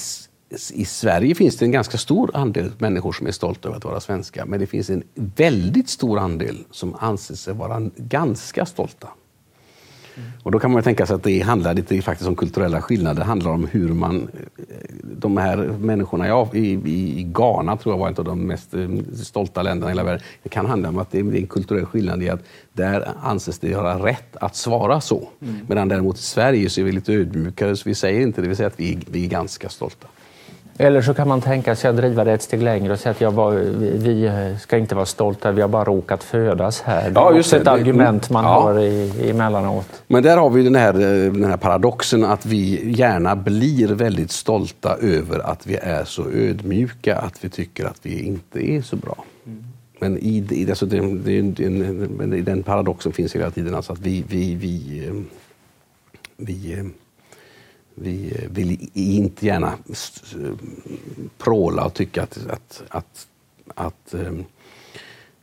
i 0.72 0.84
Sverige 0.84 1.34
finns 1.34 1.56
det 1.56 1.64
en 1.64 1.72
ganska 1.72 1.98
stor 1.98 2.30
andel 2.34 2.72
människor 2.78 3.12
som 3.12 3.26
är 3.26 3.32
stolta 3.32 3.68
över 3.68 3.76
att 3.76 3.84
vara 3.84 4.00
svenska. 4.00 4.46
Men 4.46 4.60
det 4.60 4.66
finns 4.66 4.90
en 4.90 5.02
väldigt 5.14 5.88
stor 5.88 6.18
andel 6.18 6.64
som 6.70 6.96
anser 6.98 7.34
sig 7.34 7.54
vara 7.54 7.90
ganska 7.96 8.66
stolta. 8.66 9.08
Och 10.42 10.50
då 10.50 10.58
kan 10.58 10.70
man 10.70 10.82
tänka 10.82 11.06
sig 11.06 11.16
att 11.16 11.22
det 11.22 11.40
handlar 11.40 11.74
lite 11.74 12.02
faktiskt 12.02 12.28
om 12.28 12.36
kulturella 12.36 12.82
skillnader. 12.82 13.20
Det 13.20 13.24
handlar 13.24 13.50
om 13.50 13.66
hur 13.70 13.88
man... 13.88 14.28
De 15.02 15.36
här 15.36 15.56
människorna 15.56 16.48
i, 16.52 16.58
i, 16.58 17.20
i 17.20 17.22
Ghana 17.22 17.76
tror 17.76 17.94
jag 17.94 17.98
var 17.98 18.10
ett 18.10 18.18
av 18.18 18.24
de 18.24 18.46
mest 18.46 18.74
eh, 18.74 18.88
stolta 19.22 19.62
länderna 19.62 19.90
i 19.90 19.92
hela 19.92 20.04
världen. 20.04 20.22
Det 20.42 20.48
kan 20.48 20.66
handla 20.66 20.88
om 20.88 20.98
att 20.98 21.10
det 21.10 21.18
är 21.18 21.34
en 21.34 21.46
kulturell 21.46 21.86
skillnad 21.86 22.22
i 22.22 22.28
att 22.28 22.40
där 22.72 23.08
anses 23.22 23.58
det 23.58 23.68
göra 23.68 24.06
rätt 24.06 24.36
att 24.36 24.56
svara 24.56 25.00
så. 25.00 25.28
Mm. 25.42 25.56
Medan 25.68 25.88
däremot 25.88 26.18
i 26.18 26.22
Sverige 26.22 26.70
så 26.70 26.80
är 26.80 26.84
vi 26.84 26.92
lite 26.92 27.12
ödmjukare 27.12 27.76
så 27.76 27.88
vi 27.88 27.94
säger 27.94 28.20
inte 28.20 28.42
det, 28.42 28.48
vi 28.48 28.56
säger 28.56 28.70
att 28.70 28.80
vi, 28.80 28.98
vi 29.10 29.24
är 29.24 29.28
ganska 29.28 29.68
stolta. 29.68 30.06
Eller 30.80 31.02
så 31.02 31.14
kan 31.14 31.28
man 31.28 31.40
tänka 31.40 31.76
sig 31.76 31.90
att 31.90 31.96
driva 31.96 32.24
det 32.24 32.32
ett 32.32 32.42
steg 32.42 32.62
längre 32.62 32.92
och 32.92 32.98
säga 32.98 33.28
att 33.28 33.34
bara, 33.34 33.54
vi 33.54 34.32
ska 34.60 34.78
inte 34.78 34.94
vara 34.94 35.06
stolta, 35.06 35.52
vi 35.52 35.60
har 35.60 35.68
bara 35.68 35.84
råkat 35.84 36.24
födas 36.24 36.80
här. 36.80 37.02
Det 37.02 37.20
är 37.20 37.22
ja, 37.22 37.38
också 37.38 37.56
ett 37.56 37.64
det. 37.64 37.70
argument 37.70 38.30
man 38.30 38.44
ja. 38.44 38.60
har 38.60 38.80
i, 38.80 39.30
emellanåt. 39.30 40.02
Men 40.06 40.22
där 40.22 40.36
har 40.36 40.50
vi 40.50 40.62
den 40.62 40.74
här, 40.74 40.92
den 41.30 41.44
här 41.44 41.56
paradoxen 41.56 42.24
att 42.24 42.46
vi 42.46 42.92
gärna 42.96 43.36
blir 43.36 43.88
väldigt 43.88 44.30
stolta 44.30 44.96
över 44.96 45.38
att 45.38 45.66
vi 45.66 45.76
är 45.76 46.04
så 46.04 46.30
ödmjuka 46.30 47.16
att 47.16 47.44
vi 47.44 47.48
tycker 47.48 47.84
att 47.84 47.98
vi 48.02 48.22
inte 48.22 48.70
är 48.70 48.82
så 48.82 48.96
bra. 48.96 49.24
Mm. 49.46 49.64
Men 49.98 50.18
i, 50.18 50.46
i, 50.50 50.70
alltså 50.70 50.86
det, 50.86 51.00
det, 51.00 51.42
det, 51.42 52.40
den 52.40 52.62
paradoxen 52.62 53.12
finns 53.12 53.34
hela 53.34 53.50
tiden, 53.50 53.74
alltså 53.74 53.92
att 53.92 54.00
vi, 54.00 54.24
vi, 54.28 54.54
vi, 54.54 55.06
eh, 55.06 55.14
vi, 56.36 56.90
vi 58.02 58.46
vill 58.50 58.90
inte 58.94 59.46
gärna 59.46 59.72
pråla 61.38 61.84
och 61.84 61.94
tycka 61.94 62.22
att, 62.22 62.38
att, 62.50 62.82
att, 62.88 63.26
att, 63.74 64.14
ehm, 64.14 64.44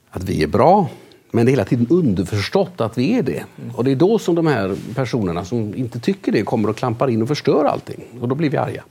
att 0.10 0.24
vi 0.24 0.44
är 0.44 0.48
bra. 0.48 0.90
Men 1.32 1.46
det 1.46 1.50
är 1.50 1.54
hela 1.54 1.66
tiden 1.66 1.88
underförstått 1.90 2.82
att 2.82 2.98
vi 2.98 3.14
är 3.14 3.24
det. 3.24 3.44
Och 3.76 3.84
det 3.84 3.92
är 3.92 3.96
då 3.96 4.20
som 4.20 4.36
de 4.36 4.48
här 4.48 4.76
personerna 4.96 5.46
som 5.46 5.76
inte 5.76 6.00
tycker 6.00 6.32
det 6.32 6.44
kommer 6.44 6.70
och 6.70 6.76
klampar 6.76 7.08
in 7.08 7.22
och 7.22 7.28
förstör 7.28 7.66
allting. 7.66 8.04
Och 8.22 8.28
då 8.28 8.36
blir 8.36 8.50
vi 8.50 8.58
arga. 8.58 8.84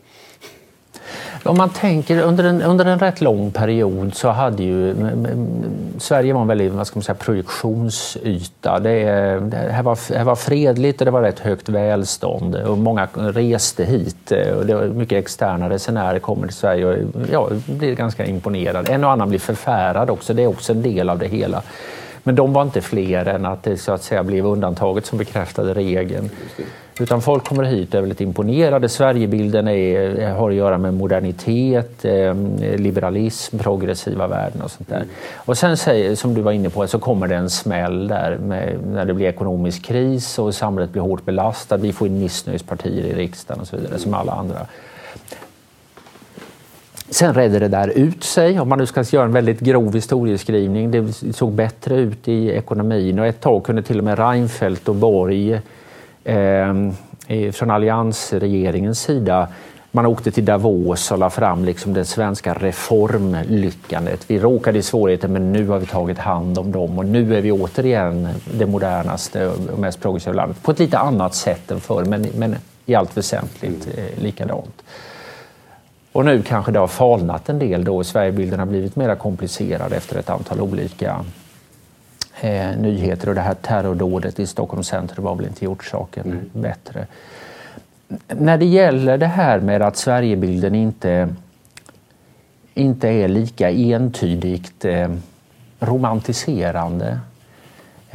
Om 1.46 1.56
man 1.56 1.70
tänker 1.70 2.22
under 2.22 2.44
en, 2.44 2.62
under 2.62 2.84
en 2.84 2.98
rätt 2.98 3.20
lång 3.20 3.50
period 3.50 4.14
så 4.14 4.28
hade 4.28 4.62
ju 4.62 4.94
Sverige 5.98 6.32
var 6.32 6.40
en 6.40 6.48
väldigt 6.48 6.72
vad 6.72 6.86
ska 6.86 6.98
man 6.98 7.02
säga, 7.02 7.16
produktionsyta. 7.16 8.78
Det, 8.78 9.04
det 9.40 9.56
här, 9.56 9.82
var, 9.82 10.14
här 10.14 10.24
var 10.24 10.36
fredligt 10.36 11.00
och 11.00 11.04
det 11.04 11.10
var 11.10 11.22
rätt 11.22 11.38
högt 11.38 11.68
välstånd 11.68 12.54
och 12.54 12.78
många 12.78 13.08
reste 13.14 13.84
hit. 13.84 14.32
Och 14.58 14.66
det 14.66 14.74
var 14.74 14.84
mycket 14.84 15.18
externa 15.18 15.70
resenärer 15.70 16.18
kommer 16.18 16.46
till 16.46 16.56
Sverige 16.56 16.86
och 16.86 16.96
ja, 17.32 17.48
blir 17.66 17.94
ganska 17.94 18.26
imponerade. 18.26 18.92
En 18.92 19.04
och 19.04 19.10
annan 19.10 19.28
blir 19.28 19.38
förfärad 19.38 20.10
också, 20.10 20.34
det 20.34 20.42
är 20.42 20.46
också 20.46 20.72
en 20.72 20.82
del 20.82 21.10
av 21.10 21.18
det 21.18 21.28
hela. 21.28 21.62
Men 22.26 22.34
de 22.34 22.52
var 22.52 22.62
inte 22.62 22.80
fler 22.80 23.28
än 23.28 23.46
att 23.46 23.62
det 23.62 23.76
så 23.76 23.92
att 23.92 24.02
säga 24.02 24.24
blev 24.24 24.46
undantaget 24.46 25.06
som 25.06 25.18
bekräftade 25.18 25.74
regeln. 25.74 26.30
Utan 27.00 27.22
folk 27.22 27.44
kommer 27.44 27.64
hit 27.64 27.88
och 27.88 27.94
är 27.94 28.00
väldigt 28.00 28.20
imponerade. 28.20 28.88
Sverigebilden 28.88 29.68
är, 29.68 30.30
har 30.30 30.50
att 30.50 30.56
göra 30.56 30.78
med 30.78 30.94
modernitet, 30.94 32.04
eh, 32.04 32.34
liberalism, 32.76 33.58
progressiva 33.58 34.26
värden 34.26 34.62
och 34.62 34.70
sånt 34.70 34.88
där. 34.88 35.04
Och 35.34 35.58
sen 35.58 35.76
som 36.16 36.34
du 36.34 36.40
var 36.40 36.52
inne 36.52 36.70
på 36.70 36.86
så 36.86 36.98
kommer 36.98 37.28
det 37.28 37.36
en 37.36 37.50
smäll 37.50 38.08
där 38.08 38.38
med, 38.38 38.78
när 38.86 39.04
det 39.04 39.14
blir 39.14 39.26
ekonomisk 39.26 39.84
kris 39.84 40.38
och 40.38 40.54
samhället 40.54 40.92
blir 40.92 41.02
hårt 41.02 41.24
belastat. 41.24 41.80
Vi 41.80 41.92
får 41.92 42.06
in 42.06 42.18
missnöjespartier 42.18 43.04
i 43.04 43.14
riksdagen 43.14 43.60
och 43.60 43.68
så 43.68 43.76
vidare 43.76 43.98
som 43.98 44.14
alla 44.14 44.32
andra. 44.32 44.66
Sen 47.10 47.34
redde 47.34 47.58
det 47.58 47.68
där 47.68 47.88
ut 47.88 48.24
sig, 48.24 48.60
om 48.60 48.68
man 48.68 48.78
nu 48.78 48.86
ska 48.86 49.02
göra 49.02 49.24
en 49.24 49.32
väldigt 49.32 49.60
grov 49.60 49.94
historieskrivning. 49.94 50.90
Det 50.90 51.12
såg 51.34 51.52
bättre 51.52 51.96
ut 51.96 52.28
i 52.28 52.48
ekonomin 52.48 53.18
och 53.18 53.26
ett 53.26 53.40
tag 53.40 53.64
kunde 53.64 53.82
till 53.82 53.98
och 53.98 54.04
med 54.04 54.18
Reinfeldt 54.18 54.88
och 54.88 54.94
Borg 54.94 55.60
eh, 56.24 56.74
från 57.52 57.70
alliansregeringens 57.70 59.00
sida 59.00 59.48
man 59.96 60.06
åkte 60.06 60.30
till 60.30 60.44
Davos 60.44 61.10
och 61.10 61.18
la 61.18 61.30
fram 61.30 61.64
liksom 61.64 61.94
det 61.94 62.04
svenska 62.04 62.54
reformlyckandet. 62.54 64.30
Vi 64.30 64.38
råkade 64.38 64.78
i 64.78 64.82
svårigheter 64.82 65.28
men 65.28 65.52
nu 65.52 65.66
har 65.66 65.78
vi 65.78 65.86
tagit 65.86 66.18
hand 66.18 66.58
om 66.58 66.72
dem 66.72 66.98
och 66.98 67.06
nu 67.06 67.36
är 67.36 67.40
vi 67.40 67.52
återigen 67.52 68.28
det 68.58 68.66
modernaste 68.66 69.46
och 69.46 69.78
mest 69.78 70.00
progressiva 70.00 70.34
landet. 70.34 70.62
På 70.62 70.70
ett 70.70 70.78
lite 70.78 70.98
annat 70.98 71.34
sätt 71.34 71.70
än 71.70 71.80
förr 71.80 72.04
men, 72.04 72.26
men 72.36 72.56
i 72.86 72.94
allt 72.94 73.16
väsentligt 73.16 73.88
eh, 73.96 74.22
likadant. 74.22 74.82
Och 76.16 76.24
nu 76.24 76.42
kanske 76.42 76.72
det 76.72 76.78
har 76.78 76.86
falnat 76.86 77.48
en 77.48 77.58
del 77.58 77.84
då. 77.84 78.04
Sverigebilden 78.04 78.58
har 78.58 78.66
blivit 78.66 78.96
mer 78.96 79.14
komplicerad 79.14 79.92
efter 79.92 80.18
ett 80.18 80.30
antal 80.30 80.60
olika 80.60 81.24
eh, 82.40 82.76
nyheter 82.78 83.28
och 83.28 83.34
det 83.34 83.40
här 83.40 83.54
terrordådet 83.54 84.40
i 84.40 84.46
Stockholms 84.46 84.88
centrum 84.88 85.24
var 85.24 85.34
väl 85.34 85.46
inte 85.46 85.64
gjort 85.64 85.84
saken 85.84 86.24
mm. 86.26 86.50
bättre. 86.52 87.06
När 88.28 88.58
det 88.58 88.64
gäller 88.64 89.18
det 89.18 89.26
här 89.26 89.60
med 89.60 89.82
att 89.82 89.96
Sverigebilden 89.96 90.74
inte, 90.74 91.28
inte 92.74 93.08
är 93.08 93.28
lika 93.28 93.70
entydigt 93.70 94.84
eh, 94.84 95.10
romantiserande 95.80 97.18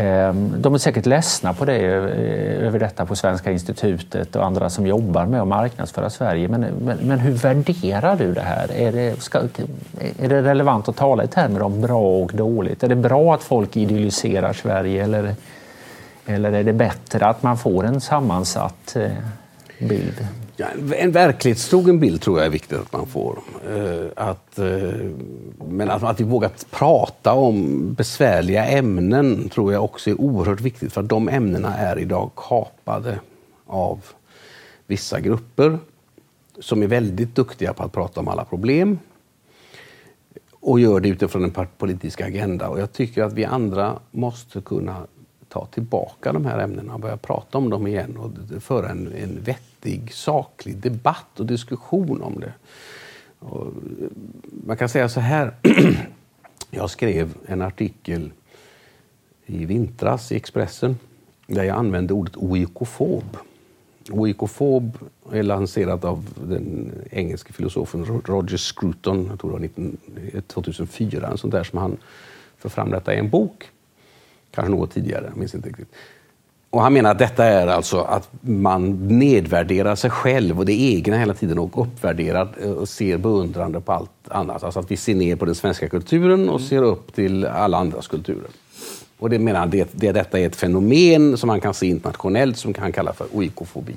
Ehm, 0.02 0.54
de 0.58 0.74
är 0.74 0.78
säkert 0.78 1.06
ledsna 1.06 1.54
på 1.54 1.66
det, 1.66 1.78
eh, 1.78 2.68
över 2.68 2.80
detta 2.80 3.06
på 3.06 3.16
Svenska 3.16 3.52
institutet 3.52 4.36
och 4.36 4.46
andra 4.46 4.70
som 4.70 4.88
jobbar 4.88 5.26
med 5.26 5.42
att 5.42 5.48
marknadsföra 5.48 6.10
Sverige. 6.10 6.48
Men, 6.48 6.62
men, 6.62 6.98
men 6.98 7.20
hur 7.20 7.32
värderar 7.32 8.16
du 8.16 8.34
det 8.34 8.42
här? 8.42 8.72
Är 8.72 8.92
det, 8.92 9.22
ska, 9.22 9.40
är 10.20 10.30
det 10.30 10.42
relevant 10.42 10.90
att 10.90 10.96
tala 10.96 11.24
i 11.24 11.28
termer 11.28 11.62
om 11.62 11.82
bra 11.82 12.22
och 12.22 12.32
dåligt? 12.34 12.84
Är 12.84 12.88
det 12.88 12.96
bra 12.96 13.34
att 13.34 13.44
folk 13.44 13.78
idylliserar 13.78 14.54
Sverige 14.54 15.04
eller, 15.04 15.36
Eller 16.26 16.52
är 16.52 16.64
det 16.64 16.74
bättre 16.74 17.26
att 17.26 17.44
man 17.44 17.58
får 17.58 17.84
en 17.84 18.02
sammansatt 18.02 18.96
eh, 18.96 19.12
bild? 19.80 20.28
Ja, 20.62 20.68
en 20.96 21.12
verklighetstrogen 21.12 22.00
bild 22.00 22.22
tror 22.22 22.38
jag 22.38 22.46
är 22.46 22.50
viktigt 22.50 22.80
att 22.80 22.94
man 22.94 23.08
får. 23.08 23.40
Eh, 23.70 24.06
att, 24.16 24.60
eh, 24.60 25.10
men 25.68 25.90
att, 25.90 26.04
att 26.04 26.20
vi 26.20 26.24
vågar 26.24 26.52
prata 26.70 27.34
om 27.34 27.94
besvärliga 27.94 28.66
ämnen 28.66 29.50
tror 29.50 29.74
jag 29.74 29.84
också 29.84 30.10
är 30.10 30.22
oerhört 30.22 30.62
viktigt 30.62 30.94
för 30.94 31.02
de 31.02 31.30
ämnena 31.30 31.78
är 31.78 32.00
idag 32.00 32.32
kapade 32.36 33.20
av 33.66 34.00
vissa 34.88 35.20
grupper 35.20 35.80
som 36.60 36.84
är 36.84 36.88
väldigt 36.88 37.36
duktiga 37.36 37.74
på 37.74 37.84
att 37.84 37.92
prata 37.92 38.20
om 38.20 38.28
alla 38.28 38.46
problem 38.46 39.00
och 40.60 40.80
gör 40.80 41.00
det 41.00 41.10
utifrån 41.10 41.44
en 41.44 41.68
politisk 41.78 42.22
agenda. 42.22 42.70
Och 42.70 42.80
jag 42.80 42.94
tycker 42.94 43.24
att 43.24 43.34
vi 43.34 43.46
andra 43.46 44.00
måste 44.12 44.62
kunna 44.62 45.08
ta 45.52 45.66
tillbaka 45.66 46.34
de 46.34 46.46
här 46.46 46.60
ämnena 46.60 46.94
och 46.94 47.00
börja 47.00 47.18
prata 47.18 47.58
om 47.58 47.70
dem 47.70 47.88
igen 47.88 48.18
och 48.18 48.62
föra 48.62 48.90
en, 48.90 49.14
en 49.14 49.42
vettig, 49.42 50.14
saklig 50.14 50.78
debatt 50.78 51.40
och 51.40 51.46
diskussion 51.46 52.22
om 52.22 52.40
det. 52.40 52.54
Och 53.40 53.66
eh, 53.66 53.72
man 54.66 54.78
kan 54.78 54.90
säga 54.90 55.10
så 55.10 55.20
här. 55.20 55.54
jag 56.70 56.90
skrev 56.90 57.34
en 57.46 57.62
artikel 57.62 58.32
i 59.46 59.66
vintras 59.66 60.32
i 60.32 60.36
Expressen 60.36 60.98
där 61.48 61.64
jag 61.64 61.78
använde 61.78 62.14
ordet 62.14 62.38
oikofob. 62.38 63.38
Oikofob 64.10 64.98
är 65.32 65.44
lanserat 65.44 66.04
av 66.04 66.26
den 66.48 66.92
engelske 67.12 67.54
filosofen 67.54 68.06
Roger 68.06 68.58
Scruton, 68.58 69.28
jag 69.30 69.40
tror 69.40 69.60
det 69.60 69.70
var 70.34 70.42
2004, 70.42 71.24
eh, 71.24 71.32
en 71.32 71.38
sån 71.38 71.50
där 71.50 71.64
som 71.64 71.80
han 71.80 71.98
för 72.58 72.70
fram 72.70 72.90
detta 72.92 73.14
i 73.14 73.18
en 73.18 73.30
bok. 73.30 73.70
Kanske 74.52 74.72
något 74.72 74.92
tidigare, 74.94 75.26
jag 75.30 75.38
minns 75.38 75.56
inte 75.56 75.70
riktigt. 75.70 75.94
Och 76.70 76.82
han 76.82 76.94
menar 76.94 77.12
att 77.12 77.20
detta 77.20 77.46
är 77.46 77.68
alltså 77.68 78.02
att 78.02 78.30
man 78.42 79.08
nedvärderar 79.08 79.96
sig 79.96 80.10
själv 80.10 80.60
och 80.60 80.66
det 80.66 80.82
egna 80.82 81.18
hela 81.18 81.34
tiden 81.34 81.60
och 81.60 81.82
uppvärderar 81.82 82.50
eh, 82.62 82.72
och 82.72 82.90
ser 82.90 83.18
beundrande 83.18 83.82
på 83.82 83.92
allt 83.92 84.12
annat. 84.28 84.64
Alltså 84.64 84.80
att 84.80 84.92
vi 84.92 84.98
ser 84.98 85.16
ner 85.16 85.36
på 85.36 85.46
den 85.46 85.56
svenska 85.56 85.90
kulturen 85.90 86.50
och 86.50 86.62
ser 86.62 86.82
upp 86.82 87.14
till 87.14 87.46
alla 87.46 87.78
andras 87.78 88.08
kulturer. 88.08 88.50
Och 89.20 89.30
det 89.30 89.40
menar 89.40 89.60
han, 89.60 89.70
det, 89.70 89.90
det, 89.92 90.12
detta 90.12 90.40
är 90.40 90.46
ett 90.46 90.56
fenomen 90.56 91.38
som 91.38 91.48
man 91.48 91.62
kan 91.62 91.74
se 91.74 91.88
internationellt 91.88 92.58
som 92.58 92.74
han 92.80 92.92
kallar 92.92 93.14
för 93.14 93.28
oikofobi. 93.34 93.96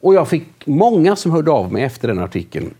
Och 0.00 0.14
jag 0.14 0.28
fick 0.28 0.66
många 0.66 1.16
som 1.16 1.32
hörde 1.32 1.50
av 1.50 1.72
mig 1.72 1.82
efter 1.82 2.08
den 2.08 2.18
artikeln 2.18 2.74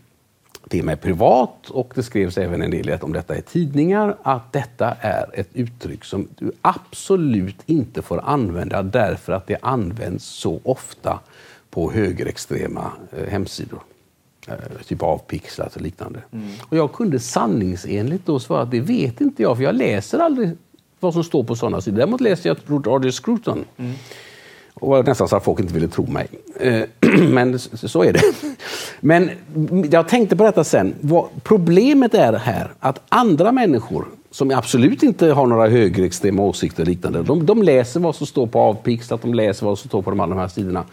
till 0.69 0.83
mig 0.83 0.95
privat 0.95 1.69
och 1.69 1.91
det 1.95 2.03
skrevs 2.03 2.37
även 2.37 2.61
en 2.61 2.71
del 2.71 2.97
om 3.01 3.13
detta 3.13 3.37
i 3.37 3.41
tidningar, 3.41 4.17
att 4.23 4.53
detta 4.53 4.93
är 4.99 5.39
ett 5.39 5.49
uttryck 5.53 6.05
som 6.05 6.27
du 6.37 6.51
absolut 6.61 7.61
inte 7.65 8.01
får 8.01 8.21
använda 8.25 8.83
därför 8.83 9.33
att 9.33 9.47
det 9.47 9.57
används 9.61 10.25
så 10.25 10.59
ofta 10.63 11.19
på 11.69 11.91
högerextrema 11.91 12.91
eh, 13.17 13.27
hemsidor. 13.29 13.79
Eh, 14.47 14.53
typ 14.87 15.03
avpixlat 15.03 15.75
och 15.75 15.81
liknande. 15.81 16.19
Mm. 16.31 16.47
Och 16.61 16.77
jag 16.77 16.93
kunde 16.93 17.19
sanningsenligt 17.19 18.25
då 18.25 18.39
svara 18.39 18.61
att 18.61 18.71
det 18.71 18.81
vet 18.81 19.21
inte 19.21 19.43
jag, 19.43 19.57
för 19.57 19.63
jag 19.63 19.75
läser 19.75 20.19
aldrig 20.19 20.49
vad 20.99 21.13
som 21.13 21.23
står 21.23 21.43
på 21.43 21.55
sådana 21.55 21.81
sidor. 21.81 21.97
Däremot 21.97 22.21
läste 22.21 22.47
jag 22.47 22.57
Roger 22.65 23.11
Scruton. 23.11 23.65
Mm. 23.77 23.93
Och 24.79 24.89
var 24.89 25.03
nästan 25.03 25.27
så 25.27 25.35
att 25.35 25.43
folk 25.43 25.59
inte 25.59 25.73
ville 25.73 25.87
tro 25.87 26.07
mig. 26.07 26.27
Eh, 26.59 26.81
men 27.29 27.59
så 27.59 28.03
är 28.03 28.13
det. 28.13 28.21
Men 28.99 29.29
jag 29.91 30.07
tänkte 30.07 30.35
på 30.35 30.43
detta 30.43 30.63
sen. 30.63 30.95
Problemet 31.43 32.13
är 32.13 32.33
här 32.33 32.71
att 32.79 33.01
andra 33.09 33.51
människor 33.51 34.07
som 34.31 34.51
absolut 34.51 35.03
inte 35.03 35.27
har 35.27 35.47
några 35.47 35.67
högerextrema 35.67 36.41
åsikter 36.41 36.83
och 36.83 36.87
liknande, 36.87 37.23
de, 37.23 37.45
de 37.45 37.63
läser 37.63 37.99
vad 37.99 38.15
som 38.15 38.27
står 38.27 38.47
på 38.47 38.59
avpixlat, 38.59 39.21
de 39.21 39.33
läser 39.33 39.65
vad 39.65 39.79
som 39.79 39.87
står 39.87 40.01
på 40.01 40.09
de 40.09 40.19
andra 40.19 40.37
här 40.37 40.47
sidorna. 40.47 40.83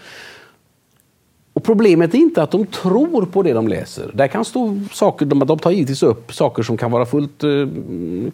Och 1.56 1.64
problemet 1.64 2.14
är 2.14 2.18
inte 2.18 2.42
att 2.42 2.50
de 2.50 2.66
tror 2.66 3.26
på 3.26 3.42
det 3.42 3.52
de 3.52 3.68
läser. 3.68 4.10
Där 4.14 4.28
kan 4.28 4.44
stå 4.44 4.78
saker, 4.92 5.26
de, 5.26 5.38
de 5.38 5.58
tar 5.58 5.70
givetvis 5.70 6.02
upp 6.02 6.34
saker 6.34 6.62
som 6.62 6.76
kan 6.76 6.90
vara 6.90 7.06
fullt 7.06 7.44
eh, 7.44 7.50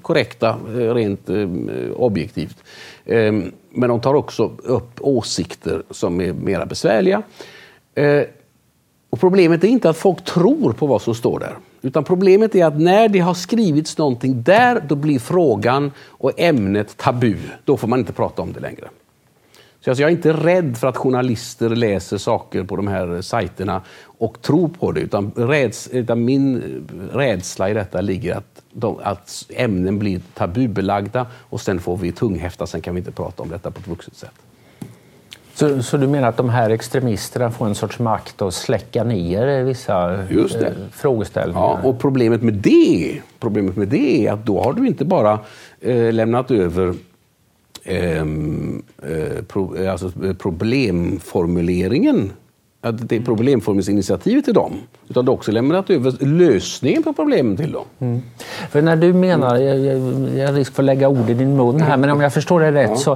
korrekta, 0.02 0.48
eh, 0.48 0.94
rent 0.94 1.28
eh, 1.28 1.48
objektivt. 1.96 2.56
Eh, 3.04 3.32
men 3.70 3.88
de 3.88 4.00
tar 4.00 4.14
också 4.14 4.50
upp 4.62 5.00
åsikter 5.00 5.82
som 5.90 6.20
är 6.20 6.32
mera 6.32 6.66
besvärliga. 6.66 7.22
Eh, 7.94 8.22
och 9.10 9.20
problemet 9.20 9.64
är 9.64 9.68
inte 9.68 9.90
att 9.90 9.96
folk 9.96 10.24
tror 10.24 10.72
på 10.72 10.86
vad 10.86 11.02
som 11.02 11.14
står 11.14 11.38
där. 11.38 11.56
Utan 11.82 12.04
problemet 12.04 12.54
är 12.54 12.64
att 12.64 12.80
när 12.80 13.08
det 13.08 13.18
har 13.18 13.34
skrivits 13.34 13.98
någonting 13.98 14.42
där, 14.42 14.82
då 14.88 14.94
blir 14.94 15.18
frågan 15.18 15.92
och 16.06 16.40
ämnet 16.40 16.96
tabu. 16.96 17.36
Då 17.64 17.76
får 17.76 17.88
man 17.88 17.98
inte 17.98 18.12
prata 18.12 18.42
om 18.42 18.52
det 18.52 18.60
längre. 18.60 18.88
Så 19.84 19.90
alltså 19.90 20.02
jag 20.02 20.10
är 20.10 20.16
inte 20.16 20.32
rädd 20.32 20.76
för 20.76 20.86
att 20.86 20.96
journalister 20.96 21.68
läser 21.68 22.18
saker 22.18 22.64
på 22.64 22.76
de 22.76 22.88
här 22.88 23.20
sajterna 23.20 23.82
och 24.04 24.42
tror 24.42 24.68
på 24.68 24.92
det. 24.92 25.00
Utan, 25.00 25.32
räds, 25.36 25.88
utan 25.92 26.24
min 26.24 26.62
rädsla 27.12 27.70
i 27.70 27.74
detta 27.74 28.00
ligger 28.00 28.34
att, 28.34 28.62
de, 28.72 28.98
att 29.02 29.46
ämnen 29.50 29.98
blir 29.98 30.20
tabubelagda 30.34 31.26
och 31.34 31.60
sen 31.60 31.80
får 31.80 31.96
vi 31.96 32.12
tunghäfta, 32.12 32.66
sen 32.66 32.80
kan 32.80 32.94
vi 32.94 32.98
inte 32.98 33.12
prata 33.12 33.42
om 33.42 33.48
detta 33.48 33.70
på 33.70 33.80
ett 33.80 33.88
vuxet 33.88 34.16
sätt. 34.16 34.34
Så, 35.54 35.82
så, 35.82 35.96
du 35.96 36.06
menar 36.06 36.28
att 36.28 36.36
de 36.36 36.50
här 36.50 36.70
extremisterna 36.70 37.50
får 37.50 37.66
en 37.66 37.74
sorts 37.74 37.98
makt 37.98 38.42
att 38.42 38.54
släcka 38.54 39.04
ner 39.04 39.64
vissa. 39.64 40.14
Eh, 40.14 40.72
frågeställningar? 40.92 41.60
Ja, 41.60 41.80
och 41.82 42.00
problemet 42.00 42.42
med 42.42 42.54
det, 42.54 43.20
problemet 43.40 43.76
med 43.76 43.88
det 43.88 44.26
är 44.26 44.32
att 44.32 44.46
då 44.46 44.62
har 44.62 44.72
du 44.72 44.86
inte 44.86 45.04
bara 45.04 45.38
eh, 45.80 46.12
lämnat 46.12 46.50
över 46.50 46.94
eh, 47.84 48.24
pro, 49.48 49.88
alltså 49.90 50.10
problemformuleringen 50.38 52.32
att 52.84 53.08
det 53.08 53.16
är 53.16 53.20
problemformningsinitiativet 53.20 54.44
till 54.44 54.54
dem. 54.54 54.72
Utan 55.08 55.24
du 55.24 55.30
har 55.30 55.36
också 55.36 55.52
lämnat 55.52 55.90
över 55.90 56.24
lösningen 56.24 57.02
på 57.02 57.12
problemen 57.12 57.56
till 57.56 57.72
dem. 57.72 57.84
Mm. 57.98 58.22
För 58.70 58.82
när 58.82 58.96
du 58.96 59.12
menar, 59.12 59.56
jag, 59.56 59.78
jag, 59.78 59.98
jag 60.38 60.56
risk 60.56 60.74
för 60.74 60.82
att 60.82 60.86
lägga 60.86 61.08
ord 61.08 61.30
i 61.30 61.34
din 61.34 61.56
mun 61.56 61.80
här, 61.80 61.96
men 61.96 62.10
om 62.10 62.20
jag 62.20 62.34
förstår 62.34 62.60
det 62.60 62.72
rätt 62.72 62.90
ja. 62.90 62.96
så 62.96 63.12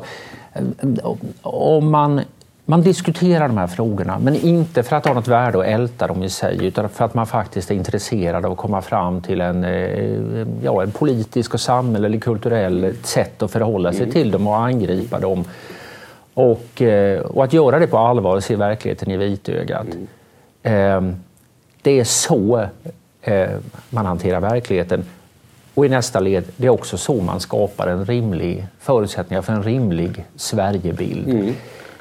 eh, 0.52 1.14
om 1.42 1.90
man 1.90 2.20
man 2.68 2.82
diskuterar 2.82 3.48
de 3.48 3.58
här 3.58 3.66
frågorna, 3.66 4.18
men 4.18 4.34
inte 4.34 4.82
för 4.82 4.96
att 4.96 5.06
ha 5.06 5.14
något 5.14 5.28
värde 5.28 5.58
att 5.58 5.64
älta 5.64 6.06
dem 6.06 6.22
i 6.22 6.30
sig, 6.30 6.64
utan 6.64 6.88
för 6.88 7.04
att 7.04 7.14
man 7.14 7.26
faktiskt 7.26 7.70
är 7.70 7.74
intresserad 7.74 8.44
av 8.46 8.52
att 8.52 8.58
komma 8.58 8.82
fram 8.82 9.22
till 9.22 9.40
en, 9.40 9.64
eh, 9.64 10.46
ja, 10.62 10.82
en 10.82 10.90
politisk 10.90 11.54
och 11.54 11.60
samhällelig, 11.60 12.22
kulturell 12.22 12.94
sätt 13.02 13.42
att 13.42 13.50
förhålla 13.50 13.92
sig 13.92 14.02
mm. 14.02 14.12
till 14.12 14.30
dem 14.30 14.46
och 14.46 14.56
angripa 14.56 15.20
dem. 15.20 15.44
Och, 16.34 16.82
eh, 16.82 17.20
och 17.20 17.44
att 17.44 17.52
göra 17.52 17.78
det 17.78 17.86
på 17.86 17.98
allvar 17.98 18.36
och 18.36 18.44
se 18.44 18.56
verkligheten 18.56 19.10
i 19.10 19.16
vitögat. 19.16 19.86
Mm. 19.86 20.06
Ehm, 20.62 21.16
det 21.82 22.00
är 22.00 22.04
så 22.04 22.66
eh, 23.22 23.48
man 23.90 24.06
hanterar 24.06 24.40
verkligheten. 24.40 25.04
Och 25.74 25.86
i 25.86 25.88
nästa 25.88 26.20
led, 26.20 26.44
det 26.56 26.66
är 26.66 26.70
också 26.70 26.96
så 26.96 27.20
man 27.20 27.40
skapar 27.40 27.86
en 27.86 28.04
rimlig 28.04 28.66
förutsättningar 28.80 29.42
för 29.42 29.52
en 29.52 29.62
rimlig 29.62 30.24
Sverigebild. 30.36 31.28
Mm. 31.28 31.54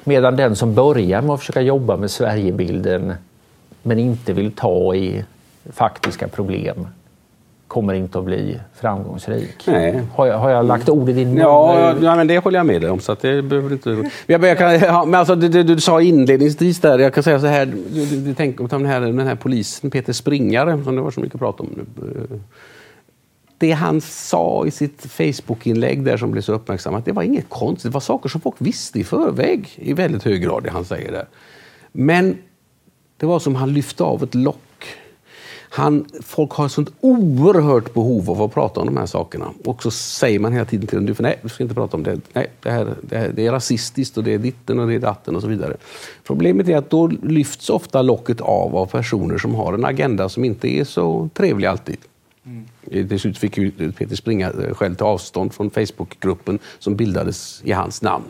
Medan 0.08 0.36
den 0.36 0.56
som 0.56 0.74
börjar 0.74 1.22
med 1.22 1.34
att 1.34 1.40
försöka 1.40 1.62
jobba 1.62 1.98
med 1.98 2.12
Sverigebilden 2.12 3.14
men 3.84 4.00
inte 4.00 4.34
vill 4.34 4.52
ta 4.52 4.96
i 4.96 5.26
faktiska 5.74 6.28
problem 6.28 6.88
kommer 7.68 7.94
inte 7.94 8.20
att 8.20 8.26
bli 8.26 8.60
framgångsrik. 8.74 9.64
Nej. 9.68 10.02
Har, 10.16 10.26
jag, 10.26 10.38
har 10.38 10.50
jag 10.50 10.66
lagt 10.66 10.90
ord 10.90 11.10
i 11.10 11.14
din 11.14 11.30
mun? 11.30 11.38
Ja, 11.38 11.96
ja, 12.02 12.16
men 12.16 12.28
det 12.28 12.38
håller 12.38 12.60
jag 12.60 12.66
med 12.66 12.82
dig 12.82 12.90
om. 12.90 13.00
Så 13.00 13.16
det 13.22 13.42
behöver 13.42 13.72
inte... 13.72 14.10
jag, 14.26 14.44
jag 14.44 14.58
kan, 14.58 14.80
ja, 14.80 15.06
men 15.06 15.20
alltså, 15.20 15.36
det, 15.36 15.48
det, 15.48 15.64
du 15.64 15.80
sa 15.80 16.02
inledningsvis 16.02 16.80
där, 16.80 17.00
jag 17.00 17.14
kan 17.14 17.24
säga 17.24 17.40
så 17.40 17.48
här, 17.48 17.66
du, 17.66 18.06
du, 18.06 18.22
du 18.22 18.34
tänker 18.34 18.68
på 18.68 18.78
den 18.78 18.86
här, 18.86 19.02
den 19.02 19.28
här 19.28 19.36
polisen 19.36 19.92
Peter 19.92 20.14
Springare 20.14 20.84
som 20.84 20.96
det 20.96 21.02
var 21.02 21.12
så 21.12 21.20
mycket 21.20 21.40
prat 21.40 21.60
om 21.60 21.70
nu 21.76 22.40
det 23.66 23.72
han 23.72 24.02
sa 24.02 24.66
i 24.66 24.72
sitt 24.72 25.06
Facebook-inlägg 25.12 26.04
där 26.04 26.18
som 26.18 26.32
blev 26.32 26.42
så 26.42 26.54
uppmärksammat, 26.54 27.06
det 27.06 27.12
var 27.12 27.24
inget 27.24 27.50
konstigt. 27.50 27.92
Det 27.92 27.94
var 27.94 28.00
saker 28.00 28.30
som 28.30 28.42
folk 28.42 28.56
visste 28.58 29.00
i 29.00 29.04
förväg 29.04 29.70
i 29.76 29.94
väldigt 29.94 30.24
hög 30.24 30.42
grad, 30.42 30.64
det 30.64 30.70
han 30.70 30.86
säger 30.86 31.12
där. 31.12 31.26
Men 31.92 32.38
det 33.18 33.26
var 33.26 33.40
som 33.40 33.56
han 33.56 33.74
lyfte 33.74 34.04
av 34.04 34.24
ett 34.24 34.36
lock. 34.36 34.58
Han, 35.70 36.06
folk 36.22 36.52
har 36.52 36.66
ett 36.66 36.72
sånt 36.72 36.94
oerhört 37.02 37.94
behov 37.94 38.30
av 38.30 38.42
att 38.42 38.54
prata 38.54 38.80
om 38.80 38.86
de 38.86 38.98
här 38.98 39.06
sakerna. 39.06 39.50
Och 39.64 39.84
så 39.84 39.92
säger 39.92 40.40
man 40.40 40.54
hela 40.54 40.66
tiden 40.66 40.88
till 40.88 40.98
dem, 40.98 41.06
du, 41.06 41.16
nej, 41.20 41.40
du 41.42 41.50
ska 41.50 41.64
inte 41.64 41.76
prata 41.76 41.98
om 41.98 42.04
det. 42.04 42.20
Nej, 42.34 42.48
det, 42.64 42.72
här, 42.72 42.96
det, 43.02 43.18
här, 43.18 43.32
det 43.36 43.48
är 43.48 43.52
rasistiskt 43.52 44.18
och 44.18 44.24
det 44.24 44.34
är 44.34 44.38
ditten 44.38 44.80
och 44.80 44.88
det 44.88 44.96
är 44.96 45.00
datten 45.00 45.36
och 45.36 45.42
så 45.42 45.48
vidare. 45.48 45.78
Problemet 46.24 46.68
är 46.70 46.78
att 46.78 46.90
då 46.90 47.08
lyfts 47.08 47.70
ofta 47.70 48.02
locket 48.02 48.42
av 48.42 48.76
av 48.76 48.86
personer 48.86 49.38
som 49.38 49.56
har 49.56 49.74
en 49.74 49.86
agenda 49.86 50.30
som 50.30 50.46
inte 50.46 50.68
är 50.68 50.84
så 50.84 51.30
trevlig 51.34 51.68
alltid. 51.68 51.98
Mm. 52.46 52.66
Eh, 52.92 53.08
till 53.08 53.20
slut 53.20 53.38
fick 53.38 53.58
ju 53.58 53.72
Peter 53.72 54.16
Springa 54.16 54.50
eh, 54.50 54.74
själv 54.74 54.96
ta 54.96 55.06
avstånd 55.06 55.54
från 55.54 55.70
Facebookgruppen 55.70 56.60
som 56.80 56.96
bildades 56.96 57.62
i 57.64 57.72
hans 57.72 58.02
namn. 58.02 58.26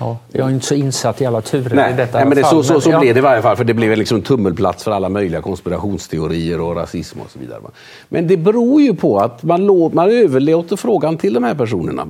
Ja, 0.00 0.18
jag 0.32 0.48
är 0.48 0.54
inte 0.54 0.66
så 0.66 0.74
insatt 0.74 1.20
i 1.20 1.26
alla 1.26 1.40
turer 1.40 1.76
Nej, 1.76 1.92
i 1.92 1.96
detta 1.96 2.18
nej 2.18 2.26
men 2.26 2.36
det, 2.36 2.42
fall, 2.42 2.50
så, 2.50 2.62
så, 2.62 2.80
så 2.80 2.90
ja. 2.90 3.00
blev 3.00 3.14
det 3.14 3.18
i 3.18 3.22
varje 3.22 3.42
fall, 3.42 3.56
för 3.56 3.64
det 3.64 3.74
blev 3.74 3.96
liksom 3.96 4.22
tummelplats 4.22 4.84
för 4.84 4.90
alla 4.90 5.08
möjliga 5.08 5.42
konspirationsteorier 5.42 6.60
och 6.60 6.76
rasism 6.76 7.20
och 7.20 7.30
så 7.30 7.38
vidare. 7.38 7.60
Men 8.08 8.26
det 8.26 8.36
beror 8.36 8.82
ju 8.82 8.94
på 8.94 9.18
att 9.18 9.42
man, 9.42 9.90
man 9.92 10.10
överlåter 10.10 10.76
frågan 10.76 11.16
till 11.16 11.34
de 11.34 11.44
här 11.44 11.54
personerna. 11.54 12.06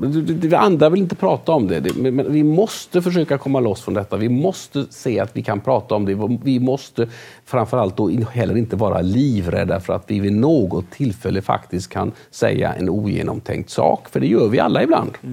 Andra 0.59 0.89
vill 0.89 1.03
inte 1.03 1.15
prata 1.15 1.53
om 1.53 1.69
det. 1.69 1.97
men, 1.97 2.33
vi 2.33 2.43
måste 2.43 3.03
försöka 3.03 3.39
komma 3.39 3.61
loss 3.61 3.83
från 3.83 3.95
detta. 3.95 4.17
Vi 4.17 4.29
måste 4.29 4.87
se 4.91 5.21
att 5.21 5.31
vi 5.33 5.43
kan 5.43 5.61
prata 5.61 5.95
om 5.95 6.05
det. 6.05 6.39
Vi 6.43 6.61
måste 6.61 7.09
framförallt 7.45 7.97
då 7.97 8.11
heller 8.33 8.57
inte 8.57 8.77
vara 8.77 9.01
livrädda 9.01 9.81
för 9.81 9.93
att 9.93 10.05
vi 10.07 10.21
vid 10.21 10.33
något 10.33 10.91
tillfälle 10.91 11.43
faktiskt 11.43 11.91
kan 11.91 12.13
säga 12.31 12.75
en 12.75 12.89
ogenomtänkt 12.89 13.71
sak, 13.71 14.09
för 14.09 14.21
det 14.21 14.27
gör 14.27 14.49
vi 14.49 14.61
alla 14.61 14.83
ibland. 14.83 15.11
Eh, 15.23 15.31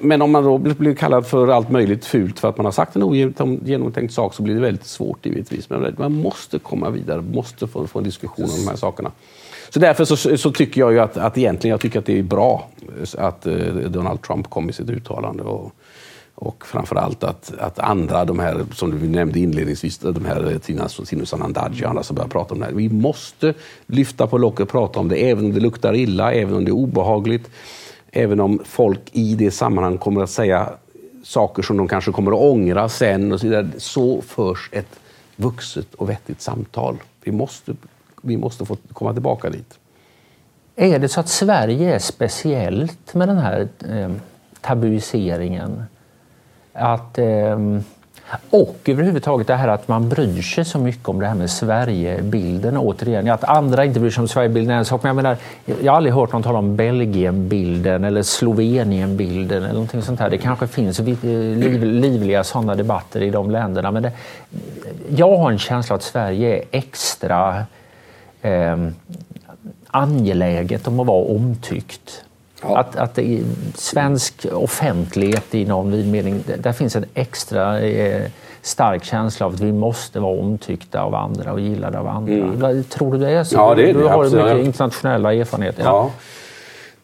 Men 0.00 0.22
om 0.22 0.30
man 0.30 0.44
då 0.44 0.58
blir 0.58 0.94
kallad 0.94 1.26
för 1.26 1.48
allt 1.48 1.70
möjligt 1.70 2.04
fult 2.04 2.40
för 2.40 2.48
att 2.48 2.56
man 2.56 2.64
har 2.64 2.72
sagt 2.72 2.96
en 2.96 3.02
ogenomtänkt 3.02 4.14
sak 4.14 4.34
så 4.34 4.42
blir 4.42 4.54
det 4.54 4.60
väldigt 4.60 4.86
svårt 4.86 5.26
givetvis. 5.26 5.70
Men 5.70 5.94
man 5.98 6.12
måste 6.12 6.58
komma 6.58 6.90
vidare, 6.90 7.22
måste 7.22 7.66
få, 7.66 7.86
få 7.86 7.98
en 7.98 8.04
diskussion 8.04 8.44
om 8.44 8.64
de 8.64 8.68
här 8.68 8.76
sakerna. 8.76 9.12
Så 9.70 9.78
därför 9.78 10.04
så, 10.04 10.38
så 10.38 10.52
tycker 10.52 10.80
jag 10.80 10.92
ju 10.92 11.00
att, 11.00 11.16
att 11.16 11.38
egentligen 11.38 11.70
jag 11.72 11.80
tycker 11.80 11.98
att 11.98 12.06
det 12.06 12.18
är 12.18 12.22
bra 12.22 12.68
att 13.18 13.46
eh, 13.46 13.54
Donald 13.88 14.22
Trump 14.22 14.50
kom 14.50 14.70
i 14.70 14.72
sitt 14.72 14.90
uttalande. 14.90 15.42
Och, 15.42 15.72
och 16.34 16.66
framförallt 16.66 17.24
att, 17.24 17.52
att 17.58 17.78
andra, 17.78 18.24
de 18.24 18.38
här 18.38 18.64
som 18.74 18.90
du 18.90 19.08
nämnde 19.08 19.40
inledningsvis, 19.40 19.98
de 19.98 20.24
här 20.24 20.58
Tina 20.58 20.88
Sinusanandaji 20.88 21.84
och 21.84 21.88
andra 21.88 22.02
som 22.02 22.16
börjar 22.16 22.28
prata 22.28 22.54
om 22.54 22.60
det 22.60 22.66
här. 22.66 22.72
Vi 22.72 22.88
måste 22.88 23.54
lyfta 23.86 24.26
på 24.26 24.38
locket 24.38 24.60
och 24.60 24.68
prata 24.68 25.00
om 25.00 25.08
det, 25.08 25.30
även 25.30 25.44
om 25.44 25.52
det 25.54 25.60
luktar 25.60 25.94
illa, 25.94 26.32
även 26.32 26.54
om 26.54 26.64
det 26.64 26.70
är 26.70 26.74
obehagligt. 26.74 27.50
Även 28.12 28.40
om 28.40 28.60
folk 28.64 29.00
i 29.12 29.34
det 29.34 29.50
sammanhanget 29.50 30.00
kommer 30.00 30.22
att 30.22 30.30
säga 30.30 30.68
saker 31.24 31.62
som 31.62 31.76
de 31.76 31.88
kanske 31.88 32.12
kommer 32.12 32.32
att 32.32 32.52
ångra 32.52 32.88
sen 32.88 33.32
och 33.32 33.40
så 33.40 33.46
vidare. 33.46 33.68
Så 33.76 34.22
förs 34.22 34.70
ett 34.72 35.00
vuxet 35.36 35.94
och 35.94 36.08
vettigt 36.10 36.40
samtal. 36.40 36.96
Vi 37.24 37.32
måste, 37.32 37.74
vi 38.22 38.36
måste 38.36 38.64
få 38.64 38.76
komma 38.92 39.12
tillbaka 39.12 39.50
dit. 39.50 39.78
Är 40.76 40.98
det 40.98 41.08
så 41.08 41.20
att 41.20 41.28
Sverige 41.28 41.94
är 41.94 41.98
speciellt 41.98 43.14
med 43.14 43.28
den 43.28 43.38
här 43.38 43.68
eh, 43.88 44.12
tabuiseringen? 44.60 45.82
Att, 46.72 47.18
eh, 47.18 47.58
och 48.50 48.76
överhuvudtaget 48.84 49.46
det 49.46 49.56
här 49.56 49.68
att 49.68 49.88
man 49.88 50.08
bryr 50.08 50.42
sig 50.42 50.64
så 50.64 50.78
mycket 50.78 51.08
om 51.08 51.20
det 51.20 51.26
här 51.26 51.34
med 51.34 51.50
Sverigebilden. 51.50 52.76
Återigen, 52.76 53.30
att 53.30 53.44
andra 53.44 53.84
inte 53.84 54.00
bryr 54.00 54.10
sig 54.10 54.20
om 54.22 54.28
Sverigebilden 54.28 54.74
är 54.74 54.78
en 54.78 54.84
sak. 54.84 55.02
Men 55.02 55.08
jag, 55.08 55.16
menar, 55.16 55.36
jag 55.82 55.92
har 55.92 55.96
aldrig 55.96 56.14
hört 56.14 56.32
någon 56.32 56.42
tala 56.42 56.58
om 56.58 56.76
Belgienbilden 56.76 58.04
eller 58.04 58.22
Slovenienbilden 58.22 59.62
eller 59.62 59.72
någonting 59.72 60.02
sånt 60.02 60.20
här. 60.20 60.30
Det 60.30 60.38
kanske 60.38 60.66
finns 60.66 61.00
eh, 61.00 61.06
liv, 61.06 61.84
livliga 61.84 62.44
sådana 62.44 62.74
debatter 62.74 63.22
i 63.22 63.30
de 63.30 63.50
länderna. 63.50 63.90
Men 63.90 64.02
det, 64.02 64.12
jag 65.08 65.36
har 65.36 65.50
en 65.50 65.58
känsla 65.58 65.96
att 65.96 66.02
Sverige 66.02 66.56
är 66.56 66.62
extra 66.70 67.64
eh, 68.42 68.76
angeläget 69.86 70.86
om 70.86 71.00
att 71.00 71.06
vara 71.06 71.24
omtyckt. 71.24 72.24
Ja. 72.62 72.78
Att, 72.78 72.96
att 72.96 73.14
är 73.22 73.42
svensk 73.74 74.46
offentlighet 74.52 75.54
i 75.54 75.64
någon 75.64 75.90
vid 75.90 76.08
mening, 76.12 76.44
där 76.58 76.72
finns 76.72 76.96
en 76.96 77.04
extra 77.14 77.80
eh, 77.80 78.22
stark 78.62 79.04
känsla 79.04 79.46
av 79.46 79.54
att 79.54 79.60
vi 79.60 79.72
måste 79.72 80.20
vara 80.20 80.40
omtyckta 80.40 81.02
av 81.02 81.14
andra 81.14 81.52
och 81.52 81.60
gillade 81.60 81.98
av 81.98 82.08
andra. 82.08 82.46
Vad- 82.54 82.88
Tror 82.88 83.12
du 83.12 83.18
det 83.18 83.30
är 83.30 83.44
så? 83.44 83.56
Mm. 83.56 83.68
Ja, 83.68 83.74
det 83.74 83.90
är 83.90 83.94
du 83.94 84.02
det, 84.02 84.08
har 84.08 84.24
absolut. 84.24 84.44
mycket 84.44 84.66
internationella 84.66 85.34
erfarenheter. 85.34 85.82
Ja. 85.84 86.10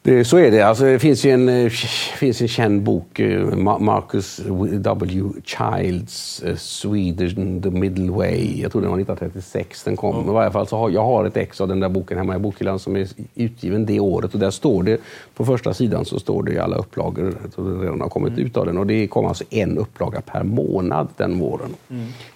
Det, 0.07 0.25
så 0.25 0.37
är 0.37 0.51
det. 0.51 0.61
Alltså, 0.63 0.85
det 0.85 0.99
finns 0.99 1.25
ju 1.25 1.31
en, 1.31 1.49
eh, 1.49 1.71
finns 2.17 2.41
en 2.41 2.49
känd 2.49 2.83
bok, 2.83 3.21
eh, 3.21 3.41
Ma- 3.41 3.79
Marcus 3.79 4.41
W. 4.73 5.23
Childs 5.45 6.43
eh, 6.43 6.57
Sweden, 6.57 7.63
The 7.63 7.71
Middle 7.71 8.11
Way. 8.11 8.61
Jag 8.61 8.73
tror 8.73 8.83
den 8.83 8.91
var 8.91 8.99
1936 8.99 9.83
den 9.85 9.97
kom. 9.97 10.17
Men 10.17 10.29
I 10.31 10.33
varje 10.33 10.51
fall 10.51 10.67
så 10.67 10.77
har 10.77 10.91
jag 10.91 11.05
har 11.05 11.25
ett 11.25 11.37
ex 11.37 11.61
av 11.61 11.69
den 11.69 11.81
där 11.81 11.89
boken 11.89 12.19
hemma 12.19 12.37
i 12.37 12.39
bokhyllan 12.39 12.79
som 12.79 12.97
är 12.97 13.09
utgiven 13.35 13.87
det 13.87 14.01
året. 14.01 14.35
Och 14.35 14.41
där 14.41 14.51
står 14.51 14.83
det, 14.83 15.01
på 15.35 15.45
första 15.45 15.75
sidan 15.75 16.05
så 16.05 16.19
står 16.19 16.43
det 16.43 16.53
i 16.53 16.59
alla 16.59 16.77
upplagor, 16.77 17.35
det 17.57 17.63
redan 17.63 18.01
har 18.01 18.09
kommit 18.09 18.39
ut 18.39 18.57
av 18.57 18.67
den. 18.67 18.79
Och 18.79 18.87
det 18.87 19.07
kom 19.07 19.27
alltså 19.27 19.45
en 19.51 19.79
upplaga 19.79 20.21
per 20.21 20.43
månad 20.43 21.09
den 21.17 21.39
våren. 21.39 21.75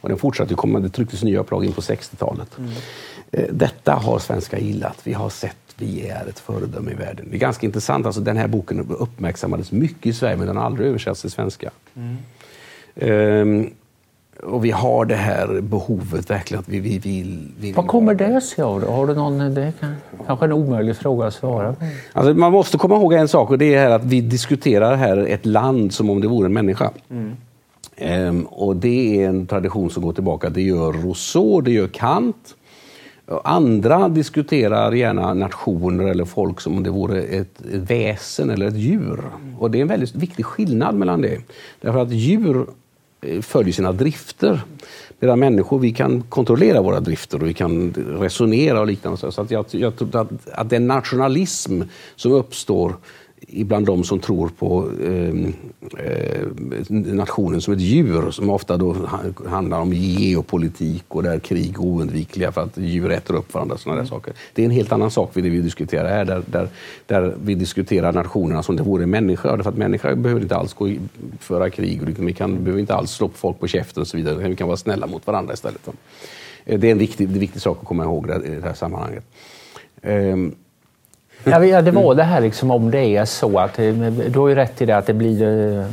Och 0.00 0.08
den 0.08 0.18
fortsatte 0.18 0.54
komma, 0.54 0.80
det 0.80 0.88
trycktes 0.88 1.22
nya 1.22 1.40
upplagor 1.40 1.66
in 1.66 1.72
på 1.72 1.80
60-talet. 1.80 2.56
Eh, 3.32 3.44
Detta 3.52 3.92
har 3.92 4.18
svenskar 4.18 4.58
gillat. 4.58 4.98
Vi 5.04 5.12
har 5.12 5.28
sett 5.28 5.56
vi 5.80 6.08
är 6.08 6.26
ett 6.28 6.38
föredöme 6.38 6.90
i 6.90 6.94
världen. 6.94 7.26
Det 7.30 7.36
är 7.36 7.40
ganska 7.40 7.66
intressant. 7.66 8.06
Alltså, 8.06 8.20
den 8.20 8.36
här 8.36 8.48
boken 8.48 8.86
uppmärksammades 8.98 9.72
mycket 9.72 10.06
i 10.06 10.12
Sverige 10.12 10.36
men 10.36 10.46
den 10.46 10.56
har 10.56 10.64
aldrig 10.64 10.88
översatts 10.88 11.20
till 11.20 11.30
svenska. 11.30 11.70
Ehm, 12.96 13.66
och 14.42 14.64
vi 14.64 14.70
har 14.70 15.04
det 15.04 15.14
här 15.14 15.60
behovet 15.60 16.30
verkligen 16.30 16.60
att 16.60 16.68
vi, 16.68 16.80
vi 16.80 16.98
vill... 16.98 17.48
Vi 17.60 17.72
Vad 17.72 17.86
kommer 17.86 18.14
det 18.14 18.40
sig 18.40 18.64
av? 18.64 18.80
då? 18.80 18.90
Har 18.90 19.06
du 19.06 19.14
någon, 19.14 19.54
det 19.54 19.72
kan- 19.80 19.94
kanske 20.26 20.44
en 20.44 20.52
omöjlig 20.52 20.96
fråga 20.96 21.26
att 21.26 21.34
svara 21.34 21.72
på. 21.72 21.84
Alltså, 22.12 22.34
man 22.34 22.52
måste 22.52 22.78
komma 22.78 22.96
ihåg 22.96 23.12
en 23.12 23.28
sak 23.28 23.50
och 23.50 23.58
det 23.58 23.74
är 23.74 23.90
att 23.90 24.04
vi 24.04 24.20
diskuterar 24.20 24.96
här 24.96 25.16
ett 25.16 25.46
land 25.46 25.92
som 25.94 26.10
om 26.10 26.20
det 26.20 26.28
vore 26.28 26.46
en 26.46 26.52
människa. 26.52 26.90
Ehm, 27.96 28.42
och 28.44 28.76
det 28.76 29.22
är 29.22 29.28
en 29.28 29.46
tradition 29.46 29.90
som 29.90 30.02
går 30.02 30.12
tillbaka. 30.12 30.50
Det 30.50 30.62
gör 30.62 30.92
Rousseau, 30.92 31.60
det 31.60 31.70
gör 31.72 31.86
Kant. 31.88 32.54
Andra 33.44 34.08
diskuterar 34.08 34.92
gärna 34.92 35.34
nationer 35.34 36.04
eller 36.04 36.24
folk 36.24 36.60
som 36.60 36.76
om 36.76 36.82
det 36.82 36.90
vore 36.90 37.22
ett, 37.22 37.60
väsen 37.72 38.50
eller 38.50 38.66
ett 38.66 38.76
djur. 38.76 39.20
Och 39.58 39.70
det 39.70 39.78
är 39.78 39.82
en 39.82 39.88
väldigt 39.88 40.14
viktig 40.14 40.44
skillnad 40.44 40.94
mellan 40.94 41.20
det. 41.20 41.40
Därför 41.80 41.98
att 41.98 42.10
djur 42.10 42.66
eh, 43.20 43.40
följer 43.40 43.72
sina 43.72 43.92
drifter. 43.92 44.60
Medan 45.20 45.38
människor, 45.38 45.78
vi 45.78 45.92
kan 45.92 46.22
kontrollera 46.22 46.82
våra 46.82 47.00
drifter 47.00 47.42
och 47.42 47.48
vi 47.48 47.54
kan 47.54 47.94
resonera 48.08 48.80
och 48.80 48.86
liknande. 48.86 49.18
Så 49.18 49.32
så 49.32 49.42
att 49.42 49.50
jag, 49.50 49.64
jag 49.70 49.96
tror 49.96 50.16
att, 50.16 50.48
att 50.52 50.70
den 50.70 50.86
nationalism 50.86 51.82
som 52.16 52.32
uppstår 52.32 52.94
ibland 53.48 53.86
de 53.86 54.04
som 54.04 54.18
tror 54.20 54.48
på 54.58 54.90
eh, 55.04 55.34
eh, 56.06 56.46
nationen 56.90 57.60
som 57.60 57.74
ett 57.74 57.80
djur 57.80 58.30
som 58.30 58.50
ofta 58.50 58.76
då 58.76 58.92
ha- 58.92 59.48
handlar 59.48 59.80
om 59.80 59.92
geopolitik 59.92 61.04
och 61.08 61.22
där 61.22 61.38
krig 61.38 61.74
är 61.74 61.80
oundvikliga 61.80 62.52
för 62.52 62.60
att 62.60 62.78
djur 62.78 63.10
äter 63.10 63.34
upp 63.34 63.54
varandra. 63.54 63.76
Såna 63.78 63.96
där 63.96 64.04
saker. 64.04 64.32
Det 64.54 64.62
är 64.62 64.66
en 64.66 64.70
helt 64.70 64.92
annan 64.92 65.10
sak 65.10 65.30
vid 65.36 65.44
det 65.44 65.50
vi 65.50 65.60
diskuterar 65.60 66.08
här 66.08 66.24
där, 66.24 66.42
där, 66.46 66.68
där 67.06 67.34
vi 67.44 67.54
diskuterar 67.54 68.12
nationerna 68.12 68.62
som 68.62 68.76
det 68.76 68.82
vore 68.82 69.02
en 69.02 69.10
människa. 69.10 69.56
Därför 69.56 69.70
att 69.70 69.76
människor 69.76 70.14
behöver 70.14 70.42
inte 70.42 70.56
alls 70.56 70.74
gå 70.74 70.88
i, 70.88 71.00
föra 71.38 71.70
krig 71.70 72.02
och 72.02 72.08
liksom, 72.08 72.26
vi 72.26 72.32
kan, 72.32 72.64
behöver 72.64 72.80
inte 72.80 72.94
alls 72.94 73.10
slå 73.10 73.28
på 73.28 73.36
folk 73.38 73.60
på 73.60 73.66
käften 73.66 74.00
och 74.00 74.06
så 74.06 74.16
vidare. 74.16 74.48
Vi 74.48 74.56
kan 74.56 74.66
vara 74.66 74.76
snälla 74.76 75.06
mot 75.06 75.26
varandra 75.26 75.54
istället. 75.54 75.88
Eh, 76.64 76.78
Det 76.80 76.86
är 76.88 76.92
en 76.92 76.98
viktig, 76.98 77.28
det 77.28 77.32
är 77.32 77.34
en 77.34 77.40
viktig 77.40 77.62
sak 77.62 77.78
att 77.80 77.86
komma 77.88 78.04
ihåg 78.04 78.26
i 78.44 78.48
det 78.48 78.62
här 78.64 78.74
sammanhanget. 78.74 79.24
Ehm, 80.02 80.54
Ja, 81.44 81.82
det 81.82 81.90
var 81.90 82.14
det 82.14 82.22
här 82.22 82.40
liksom 82.40 82.70
om 82.70 82.90
det 82.90 83.16
är 83.16 83.24
så 83.24 83.58
att, 83.58 83.78
eh, 83.78 83.92
du 84.28 84.38
har 84.38 84.48
ju 84.48 84.54
rätt 84.54 84.82
i 84.82 84.86
det 84.86 84.96
att 84.96 85.06
det 85.06 85.12
blir 85.12 85.42
eh, 85.42 85.84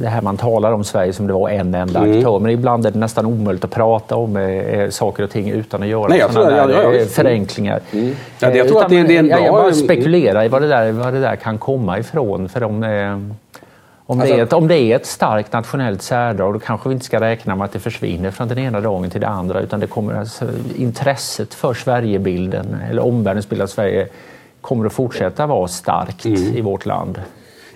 det 0.00 0.08
här 0.08 0.22
man 0.22 0.36
talar 0.36 0.72
om 0.72 0.84
Sverige 0.84 1.12
som 1.12 1.26
det 1.26 1.32
var 1.32 1.48
en 1.48 1.74
enda 1.74 2.00
Mm. 2.00 2.18
aktör. 2.18 2.38
Men 2.38 2.50
ibland 2.50 2.86
är 2.86 2.90
det 2.90 2.98
nästan 2.98 3.26
omöjligt 3.26 3.64
att 3.64 3.70
prata 3.70 4.16
om 4.16 4.36
eh, 4.36 4.90
saker 4.90 5.22
och 5.22 5.30
ting 5.30 5.50
utan 5.50 5.82
att 5.82 5.88
göra 5.88 6.08
Nej, 6.08 6.18
jag 6.18 6.32
sådana 6.32 6.66
tror- 6.66 7.04
förenklingar. 7.04 7.80
Mm. 7.92 8.14
Ja, 8.38 8.50
det- 8.50 8.58
jag 8.58 8.68
tror 8.68 8.82
att 8.82 8.88
det- 8.88 9.02
det 9.02 9.14
är 9.16 9.18
en 9.18 9.26
jag, 9.28 9.40
jag 9.40 9.52
bra- 9.52 9.62
bara 9.62 9.72
spekulerar 9.72 10.44
i 10.44 10.48
vad 10.48 10.62
det 10.62 10.68
där, 10.68 10.92
vad 10.92 11.12
det 11.14 11.20
där 11.20 11.36
kan 11.36 11.58
komma 11.58 11.98
ifrån. 11.98 12.48
För 12.48 12.62
om, 12.62 12.74
om, 12.74 14.18
det 14.18 14.22
Alltså- 14.22 14.36
är 14.38 14.42
ett, 14.42 14.52
om 14.52 14.68
det 14.68 14.78
är 14.78 14.96
ett 14.96 15.06
starkt 15.06 15.52
nationellt 15.52 16.02
särdrag 16.02 16.52
då 16.54 16.58
kanske 16.58 16.88
vi 16.88 16.92
inte 16.92 17.04
ska 17.04 17.20
räkna 17.20 17.56
med 17.56 17.64
att 17.64 17.72
det 17.72 17.78
försvinner 17.78 18.30
från 18.30 18.48
den 18.48 18.58
ena 18.58 18.80
dagen 18.80 19.10
till 19.10 19.20
den 19.20 19.30
andra 19.32 19.60
utan 19.60 19.80
det 19.80 19.86
kommer, 19.86 20.14
alltså, 20.14 20.44
intresset 20.76 21.54
för 21.54 21.74
Sverigebilden 21.74 22.76
eller 22.90 23.04
omvärldens 23.06 23.48
bild 23.48 23.62
av 23.62 23.66
Sverige 23.66 24.06
kommer 24.60 24.86
att 24.86 24.92
fortsätta 24.92 25.46
vara 25.46 25.68
starkt 25.68 26.24
Mm. 26.24 26.56
i 26.56 26.60
vårt 26.60 26.86
land. 26.86 27.20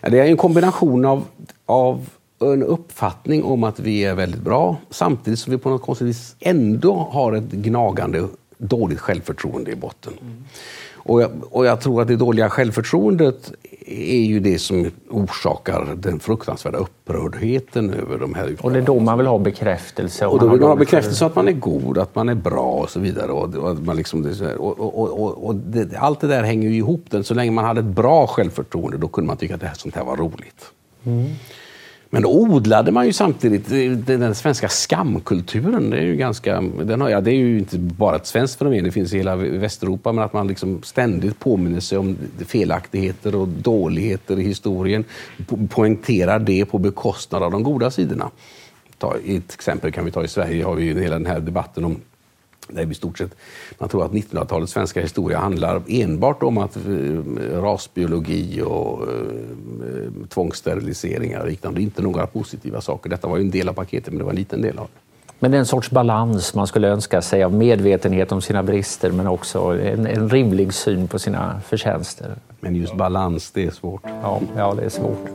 Ja, 0.00 0.08
det 0.08 0.18
är 0.18 0.24
en 0.24 0.36
kombination 0.36 1.04
av, 1.04 1.24
av 1.66 2.08
en 2.40 2.62
uppfattning 2.62 3.44
om 3.44 3.64
att 3.64 3.80
vi 3.80 4.04
är 4.04 4.14
väldigt 4.14 4.40
bra 4.40 4.76
samtidigt 4.90 5.38
som 5.38 5.50
vi 5.50 5.58
på 5.58 5.70
något 5.70 5.82
konstigt 5.82 6.08
vis 6.08 6.36
ändå 6.40 7.08
har 7.12 7.32
ett 7.32 7.50
gnagande 7.50 8.28
dåligt 8.58 9.00
självförtroende 9.00 9.70
i 9.70 9.76
botten. 9.76 10.12
Och 11.04 11.22
jag, 11.22 11.30
och 11.50 11.66
jag 11.66 11.80
tror 11.80 12.02
att 12.02 12.08
det 12.08 12.16
dåliga 12.16 12.50
självförtroendet 12.50 13.52
är 13.86 14.20
ju 14.20 14.40
det 14.40 14.58
som 14.58 14.90
orsakar 15.10 15.94
den 15.96 16.20
fruktansvärda 16.20 16.78
upprördheten 16.78 17.94
över 17.94 18.18
de 18.18 18.34
här 18.34 18.56
Och 18.60 18.72
det 18.72 18.78
är 18.78 18.82
då 18.82 19.00
man 19.00 19.18
vill 19.18 19.26
ha 19.26 19.38
bekräftelse. 19.38 20.26
om 20.26 20.32
och 20.32 20.40
då 20.40 20.48
vill 20.48 20.60
man 20.60 20.68
ha 20.68 20.76
bekräftelse 20.76 21.26
att 21.26 21.36
man 21.36 21.48
är 21.48 21.52
god, 21.52 21.98
att 21.98 22.14
man 22.14 22.28
är 22.28 22.34
bra 22.34 22.72
och 22.72 22.90
så 22.90 23.00
vidare. 23.00 23.32
Och, 23.32 23.54
och, 23.54 23.70
att 23.70 23.84
man 23.84 23.96
liksom, 23.96 24.34
och, 24.58 24.80
och, 24.80 25.20
och, 25.20 25.46
och 25.46 25.54
det, 25.54 25.96
allt 25.96 26.20
det 26.20 26.26
där 26.26 26.42
hänger 26.42 26.68
ju 26.68 26.76
ihop. 26.76 27.04
Den. 27.10 27.24
Så 27.24 27.34
länge 27.34 27.50
man 27.50 27.64
hade 27.64 27.80
ett 27.80 27.86
bra 27.86 28.26
självförtroende 28.26 28.98
då 28.98 29.08
kunde 29.08 29.26
man 29.26 29.36
tycka 29.36 29.54
att 29.54 29.60
det 29.60 29.66
här, 29.66 29.74
sånt 29.74 29.94
här 29.94 30.04
var 30.04 30.16
roligt. 30.16 30.72
Men 32.14 32.22
då 32.22 32.32
odlade 32.32 32.92
man 32.92 33.06
ju 33.06 33.12
samtidigt 33.12 33.72
eh, 33.72 34.16
den 34.18 34.34
svenska 34.34 34.68
skamkulturen. 34.68 35.90
Det 35.90 35.96
är 35.96 36.02
ju, 36.02 36.16
ganska, 36.16 36.60
den 36.60 37.00
har, 37.00 37.08
ja, 37.08 37.20
det 37.20 37.30
är 37.30 37.36
ju 37.36 37.58
inte 37.58 37.78
bara 37.78 38.16
ett 38.16 38.26
svenskt 38.26 38.58
fenomen, 38.58 38.84
det 38.84 38.90
finns 38.90 39.12
i 39.12 39.16
hela 39.16 39.36
Västeuropa, 39.36 40.12
men 40.12 40.24
att 40.24 40.32
man 40.32 40.48
liksom 40.48 40.82
ständigt 40.82 41.38
påminner 41.38 41.80
sig 41.80 41.98
om 41.98 42.16
felaktigheter 42.46 43.34
och 43.34 43.48
dåligheter 43.48 44.40
i 44.40 44.42
historien. 44.42 45.04
Poängterar 45.68 46.38
det 46.38 46.64
på 46.64 46.78
bekostnad 46.78 47.42
av 47.42 47.50
de 47.50 47.62
goda 47.62 47.90
sidorna. 47.90 48.30
Ta, 48.98 49.16
ett 49.26 49.54
exempel 49.54 49.92
kan 49.92 50.04
vi 50.04 50.10
ta 50.10 50.24
i 50.24 50.28
Sverige, 50.28 50.64
har 50.64 50.74
vi 50.74 50.84
ju 50.84 51.00
hela 51.00 51.18
den 51.18 51.26
här 51.26 51.40
debatten 51.40 51.84
om 51.84 51.96
där 52.68 52.90
i 52.90 52.94
stort 52.94 53.18
sett, 53.18 53.34
man 53.78 53.88
tror 53.88 54.04
att 54.04 54.12
1900-talets 54.12 54.72
svenska 54.72 55.00
historia 55.00 55.38
handlar 55.38 55.82
enbart 55.88 56.42
om 56.42 56.58
att 56.58 56.76
eh, 56.76 57.60
rasbiologi 57.60 58.62
och 58.62 59.02
eh, 59.02 60.28
tvångssteriliseringar 60.28 61.40
och 61.40 61.48
liknande. 61.48 61.82
Inte 61.82 62.02
några 62.02 62.26
positiva 62.26 62.80
saker. 62.80 63.10
Detta 63.10 63.28
var 63.28 63.36
ju 63.36 63.42
en 63.42 63.50
del 63.50 63.68
av 63.68 63.72
paketet, 63.72 64.08
men 64.08 64.18
det 64.18 64.24
var 64.24 64.30
en 64.30 64.36
liten 64.36 64.62
del 64.62 64.78
av 64.78 64.84
det. 64.94 65.00
Men 65.38 65.50
det 65.50 65.56
är 65.56 65.58
en 65.58 65.66
sorts 65.66 65.90
balans 65.90 66.54
man 66.54 66.66
skulle 66.66 66.88
önska 66.88 67.22
sig 67.22 67.44
av 67.44 67.54
medvetenhet 67.54 68.32
om 68.32 68.42
sina 68.42 68.62
brister 68.62 69.10
men 69.10 69.26
också 69.26 69.58
en, 69.58 70.06
en 70.06 70.28
rimlig 70.28 70.74
syn 70.74 71.08
på 71.08 71.18
sina 71.18 71.60
förtjänster. 71.60 72.34
Men 72.60 72.76
just 72.76 72.94
balans, 72.94 73.50
det 73.50 73.64
är 73.64 73.70
svårt. 73.70 74.02
Ja, 74.22 74.40
ja 74.56 74.74
det 74.74 74.84
är 74.84 74.88
svårt. 74.88 75.28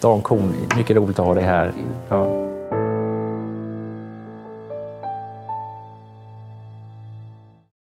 Dan 0.00 0.22
Korn, 0.22 0.54
mycket 0.76 0.96
roligt 0.96 1.18
att 1.18 1.26
ha 1.26 1.34
dig 1.34 1.44
här. 1.44 1.72
Ja. 2.08 2.51